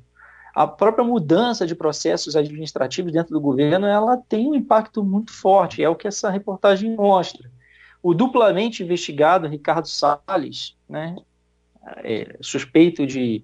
a 0.60 0.68
própria 0.68 1.06
mudança 1.06 1.66
de 1.66 1.74
processos 1.74 2.36
administrativos 2.36 3.14
dentro 3.14 3.32
do 3.32 3.40
governo 3.40 3.88
ela 3.88 4.18
tem 4.18 4.46
um 4.46 4.54
impacto 4.54 5.02
muito 5.02 5.32
forte, 5.32 5.82
é 5.82 5.88
o 5.88 5.96
que 5.96 6.06
essa 6.06 6.30
reportagem 6.30 6.98
mostra. 6.98 7.50
O 8.04 8.14
duplamente 8.14 8.84
investigado 8.84 9.48
Ricardo 9.48 9.88
Salles, 9.88 10.76
né, 10.90 11.16
é, 12.04 12.36
suspeito 12.42 13.08
de 13.08 13.42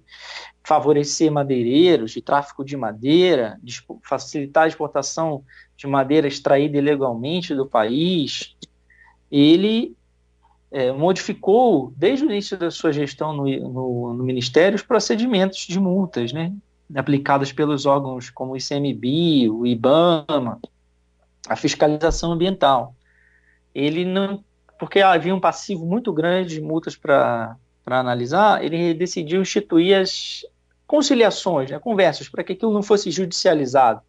favorecer 0.62 1.32
madeireiros, 1.32 2.10
de 2.10 2.20
tráfico 2.20 2.62
de 2.62 2.76
madeira, 2.76 3.58
de 3.62 3.82
facilitar 4.02 4.64
a 4.64 4.68
exportação 4.68 5.42
de 5.74 5.86
madeira 5.86 6.28
extraída 6.28 6.76
ilegalmente 6.76 7.54
do 7.54 7.64
país, 7.64 8.54
ele 9.32 9.96
é, 10.70 10.92
modificou, 10.92 11.94
desde 11.96 12.26
o 12.26 12.30
início 12.30 12.58
da 12.58 12.70
sua 12.70 12.92
gestão 12.92 13.32
no, 13.32 13.44
no, 13.44 14.12
no, 14.12 14.22
Ministério, 14.22 14.76
os 14.76 14.82
procedimentos 14.82 15.60
de 15.66 15.80
multas, 15.80 16.30
né? 16.30 16.52
Aplicadas 16.94 17.52
pelos 17.52 17.86
órgãos 17.86 18.30
como 18.30 18.52
o 18.52 18.56
ICMBio, 18.56 19.58
o 19.58 19.66
IBAMA, 19.66 20.60
a 21.48 21.56
fiscalização 21.56 22.32
ambiental. 22.32 22.94
Ele 23.74 24.04
não, 24.04 24.44
porque 24.78 25.00
havia 25.00 25.34
um 25.34 25.40
passivo 25.40 25.84
muito 25.84 26.12
grande 26.12 26.54
de 26.54 26.60
multas 26.60 26.96
para 26.96 27.56
analisar, 27.86 28.64
ele 28.64 28.94
decidiu 28.94 29.42
instituir 29.42 30.00
as 30.00 30.44
conciliações, 30.86 31.70
né, 31.70 31.78
conversas, 31.78 32.28
para 32.28 32.44
que 32.44 32.52
aquilo 32.52 32.72
não 32.72 32.82
fosse 32.82 33.10
judicializado. 33.10 34.00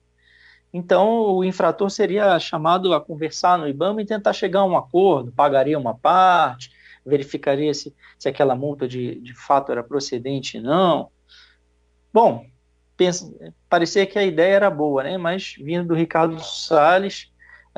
Então, 0.71 1.35
o 1.35 1.43
infrator 1.43 1.89
seria 1.89 2.37
chamado 2.39 2.93
a 2.93 3.01
conversar 3.01 3.57
no 3.57 3.67
IBAMA 3.67 4.01
e 4.01 4.05
tentar 4.05 4.33
chegar 4.33 4.59
a 4.59 4.65
um 4.65 4.77
acordo, 4.77 5.31
pagaria 5.31 5.79
uma 5.79 5.95
parte, 5.95 6.71
verificaria 7.05 7.73
se, 7.73 7.95
se 8.19 8.27
aquela 8.27 8.55
multa 8.55 8.87
de, 8.87 9.15
de 9.21 9.33
fato 9.33 9.71
era 9.71 9.81
procedente 9.81 10.57
ou 10.57 10.63
não. 10.63 11.09
Bom, 12.13 12.45
pensa, 12.97 13.31
parecia 13.69 14.05
que 14.05 14.19
a 14.19 14.25
ideia 14.25 14.55
era 14.55 14.69
boa, 14.69 15.03
né? 15.03 15.17
Mas 15.17 15.55
vindo 15.57 15.87
do 15.87 15.93
Ricardo 15.93 16.37
Salles, 16.41 17.31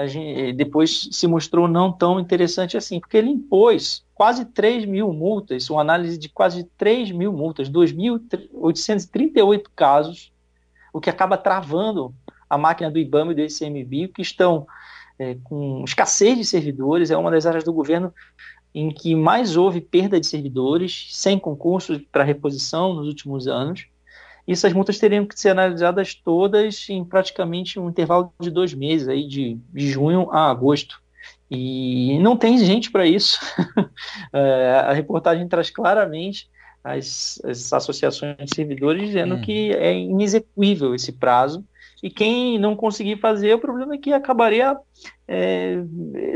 gente, 0.08 0.54
depois 0.54 1.10
se 1.12 1.28
mostrou 1.28 1.68
não 1.68 1.92
tão 1.92 2.20
interessante 2.20 2.78
assim, 2.78 3.00
porque 3.00 3.18
ele 3.18 3.30
impôs 3.30 4.04
quase 4.16 4.46
3 4.46 4.86
mil 4.86 5.12
multas, 5.14 5.70
uma 5.70 5.82
análise 5.82 6.18
de 6.18 6.30
quase 6.30 6.64
3 6.78 7.12
mil 7.12 7.34
multas, 7.34 7.70
2.838 7.70 9.64
casos, 9.76 10.32
o 10.94 11.02
que 11.02 11.10
acaba 11.10 11.38
travando 11.38 12.14
a 12.50 12.58
máquina 12.58 12.90
do 12.90 12.98
IBAMA 12.98 13.34
e 13.34 13.36
do 13.36 13.42
ICMBio, 13.42 14.10
que 14.10 14.22
estão 14.22 14.66
é, 15.20 15.36
com 15.44 15.84
escassez 15.84 16.38
de 16.38 16.46
servidores, 16.46 17.12
é 17.12 17.18
uma 17.18 17.30
das 17.30 17.46
áreas 17.46 17.64
do 17.64 17.74
governo 17.74 18.14
em 18.74 18.90
que 18.92 19.16
mais 19.16 19.58
houve 19.58 19.82
perda 19.82 20.20
de 20.20 20.28
servidores, 20.28 21.08
sem 21.12 21.38
concurso 21.38 22.00
para 22.12 22.24
reposição 22.24 22.94
nos 22.94 23.08
últimos 23.08 23.48
anos, 23.48 23.88
e 24.48 24.52
essas 24.52 24.74
multas 24.74 24.98
teriam 24.98 25.26
que 25.26 25.40
ser 25.40 25.50
analisadas 25.50 26.16
todas 26.16 26.88
em 26.90 27.04
praticamente 27.04 27.80
um 27.80 27.90
intervalo 27.90 28.34
de 28.40 28.50
dois 28.50 28.74
meses, 28.74 29.08
aí 29.08 29.28
de, 29.28 29.58
de 29.74 29.92
junho 29.92 30.30
a 30.32 30.50
agosto. 30.50 31.02
E 31.52 32.20
não 32.20 32.38
tem 32.38 32.58
gente 32.58 32.92
para 32.92 33.06
isso. 33.06 33.40
é, 34.34 34.84
a 34.86 34.94
reportagem 34.94 35.48
traz 35.48 35.70
claramente 35.70 36.50
as, 36.84 37.42
as, 37.44 37.74
associações 37.74 38.38
de 38.38 38.56
servidores 38.56 39.08
dizendo 39.08 39.36
hum. 39.36 39.42
que 39.42 39.72
é 39.72 39.98
inexequível 39.98 40.96
esse 40.96 41.12
prazo 41.12 41.64
e 42.02 42.10
quem 42.10 42.58
não 42.58 42.76
conseguir 42.76 43.18
fazer, 43.18 43.54
o 43.54 43.60
problema 43.60 43.96
é 43.96 43.98
que 43.98 44.14
acabaria 44.14 44.78
é, 45.28 45.84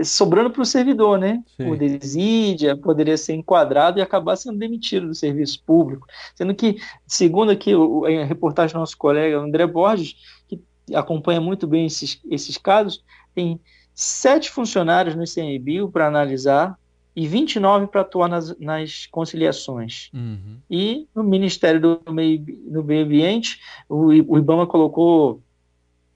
sobrando 0.04 0.50
para 0.50 0.62
o 0.62 0.66
servidor, 0.66 1.18
né? 1.18 1.42
Sim. 1.56 1.72
O 1.72 1.78
desídia 1.78 2.76
poderia 2.76 3.18
ser 3.18 3.34
enquadrado 3.34 3.98
e 3.98 4.02
acabar 4.02 4.36
sendo 4.36 4.58
demitido 4.58 5.08
do 5.08 5.16
serviço 5.16 5.64
público. 5.66 6.06
Sendo 6.36 6.54
que, 6.54 6.78
segundo 7.08 7.52
aqui 7.52 7.74
a 7.74 8.26
reportagem 8.26 8.74
do 8.74 8.80
nosso 8.80 8.98
colega 8.98 9.40
André 9.40 9.66
Borges, 9.66 10.16
que 10.48 10.62
acompanha 10.94 11.40
muito 11.40 11.66
bem 11.66 11.86
esses, 11.86 12.20
esses 12.30 12.58
casos, 12.58 13.04
tem 13.34 13.60
sete 13.94 14.50
funcionários 14.52 15.16
no 15.16 15.24
ICMBio 15.24 15.90
para 15.90 16.08
analisar 16.08 16.78
e 17.16 17.28
29 17.28 17.88
para 17.88 18.02
atuar 18.02 18.28
nas, 18.28 18.58
nas 18.60 19.06
conciliações. 19.06 20.10
Uhum. 20.14 20.58
E 20.70 21.08
no 21.16 21.24
Ministério 21.24 21.80
do 21.80 22.12
Meio, 22.12 22.44
do 22.44 22.84
Meio 22.84 23.06
Ambiente, 23.06 23.60
o, 23.88 24.08
o 24.08 24.38
IBAMA 24.38 24.66
colocou 24.66 25.42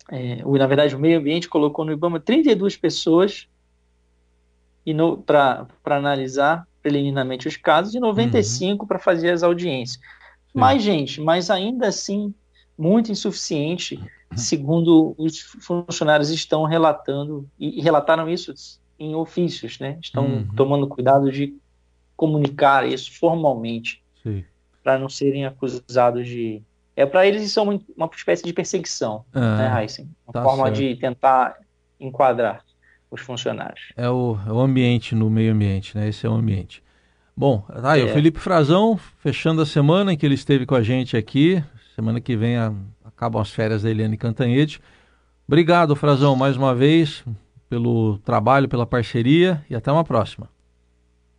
é, 0.10 0.42
o, 0.46 0.58
na 0.58 0.68
verdade, 0.68 0.96
o 0.96 1.00
meio 1.00 1.20
ambiente 1.20 1.50
colocou 1.50 1.84
no 1.84 1.92
IBAMA 1.92 2.20
32 2.20 2.78
pessoas 2.78 3.48
para 5.26 5.68
analisar 5.86 6.66
preliminarmente 6.82 7.48
os 7.48 7.58
casos 7.58 7.94
e 7.94 8.00
95 8.00 8.84
uhum. 8.84 8.88
para 8.88 9.00
fazer 9.00 9.32
as 9.32 9.44
audiências. 9.44 9.98
Sim. 9.98 10.60
Mais 10.60 10.82
gente, 10.82 11.20
mas 11.20 11.50
ainda 11.50 11.88
assim 11.88 12.34
muito 12.78 13.12
insuficiente, 13.12 14.00
segundo 14.36 15.14
os 15.18 15.40
funcionários 15.40 16.30
estão 16.30 16.64
relatando, 16.64 17.50
e 17.60 17.82
relataram 17.82 18.30
isso 18.30 18.54
em 18.98 19.16
ofícios, 19.16 19.80
né? 19.80 19.98
Estão 20.02 20.26
uhum. 20.26 20.48
tomando 20.56 20.88
cuidado 20.88 21.32
de 21.32 21.56
comunicar 22.16 22.88
isso 22.88 23.12
formalmente, 23.20 24.02
para 24.84 24.98
não 24.98 25.10
serem 25.10 25.46
acusados 25.46 26.28
de 26.28 26.62
é, 26.98 27.06
para 27.06 27.28
eles 27.28 27.44
isso 27.44 27.60
é 27.60 27.62
uma, 27.62 27.80
uma 27.96 28.10
espécie 28.12 28.44
de 28.44 28.52
perseguição, 28.52 29.24
ah, 29.32 29.58
né, 29.58 29.84
Heisen? 29.84 30.10
Uma 30.26 30.34
tá 30.34 30.44
forma 30.44 30.64
certo. 30.64 30.78
de 30.78 30.96
tentar 30.96 31.56
enquadrar 32.00 32.64
os 33.12 33.22
funcionários. 33.22 33.94
É 33.96 34.10
o, 34.10 34.36
é 34.48 34.52
o 34.52 34.60
ambiente 34.60 35.14
no 35.14 35.30
meio 35.30 35.54
ambiente, 35.54 35.96
né? 35.96 36.10
Esse 36.10 36.26
é 36.26 36.30
o 36.30 36.34
ambiente. 36.34 36.84
Bom, 37.36 37.60
tá 37.60 37.92
aí, 37.92 38.02
é. 38.02 38.06
o 38.06 38.10
Felipe 38.10 38.40
Frazão, 38.40 39.00
fechando 39.20 39.62
a 39.62 39.66
semana 39.66 40.12
em 40.12 40.18
que 40.18 40.26
ele 40.26 40.34
esteve 40.34 40.66
com 40.66 40.74
a 40.74 40.82
gente 40.82 41.16
aqui. 41.16 41.64
Semana 41.94 42.20
que 42.20 42.36
vem 42.36 42.58
a, 42.58 42.74
acabam 43.06 43.40
as 43.40 43.52
férias 43.52 43.84
da 43.84 43.92
Eliane 43.92 44.18
Cantanhede. 44.18 44.82
Obrigado, 45.48 45.96
Frazão, 45.96 46.36
mais 46.36 46.58
uma 46.58 46.74
vez, 46.74 47.24
pelo 47.70 48.18
trabalho, 48.26 48.68
pela 48.68 48.88
parceria 48.88 49.64
e 49.70 49.76
até 49.76 49.92
uma 49.92 50.04
próxima. 50.04 50.50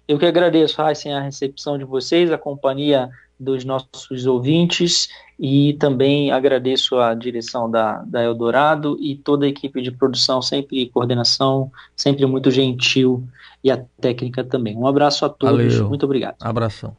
Eu 0.06 0.20
que 0.20 0.24
agradeço, 0.24 0.80
Heisen, 0.80 1.14
a 1.14 1.20
recepção 1.20 1.76
de 1.76 1.84
vocês, 1.84 2.30
a 2.30 2.38
companhia 2.38 3.10
dos 3.38 3.64
nossos 3.64 4.26
ouvintes 4.26 5.08
e 5.38 5.74
também 5.74 6.32
agradeço 6.32 6.98
a 6.98 7.14
direção 7.14 7.70
da, 7.70 8.02
da 8.04 8.22
Eldorado 8.22 8.96
e 9.00 9.14
toda 9.14 9.46
a 9.46 9.48
equipe 9.48 9.80
de 9.80 9.92
produção, 9.92 10.42
sempre 10.42 10.88
coordenação, 10.88 11.70
sempre 11.94 12.26
muito 12.26 12.50
gentil 12.50 13.22
e 13.62 13.70
a 13.70 13.76
técnica 14.00 14.42
também. 14.42 14.76
Um 14.76 14.86
abraço 14.86 15.24
a 15.24 15.28
todos, 15.28 15.74
Valeu. 15.74 15.88
muito 15.88 16.04
obrigado. 16.04 16.36
Abração. 16.40 16.96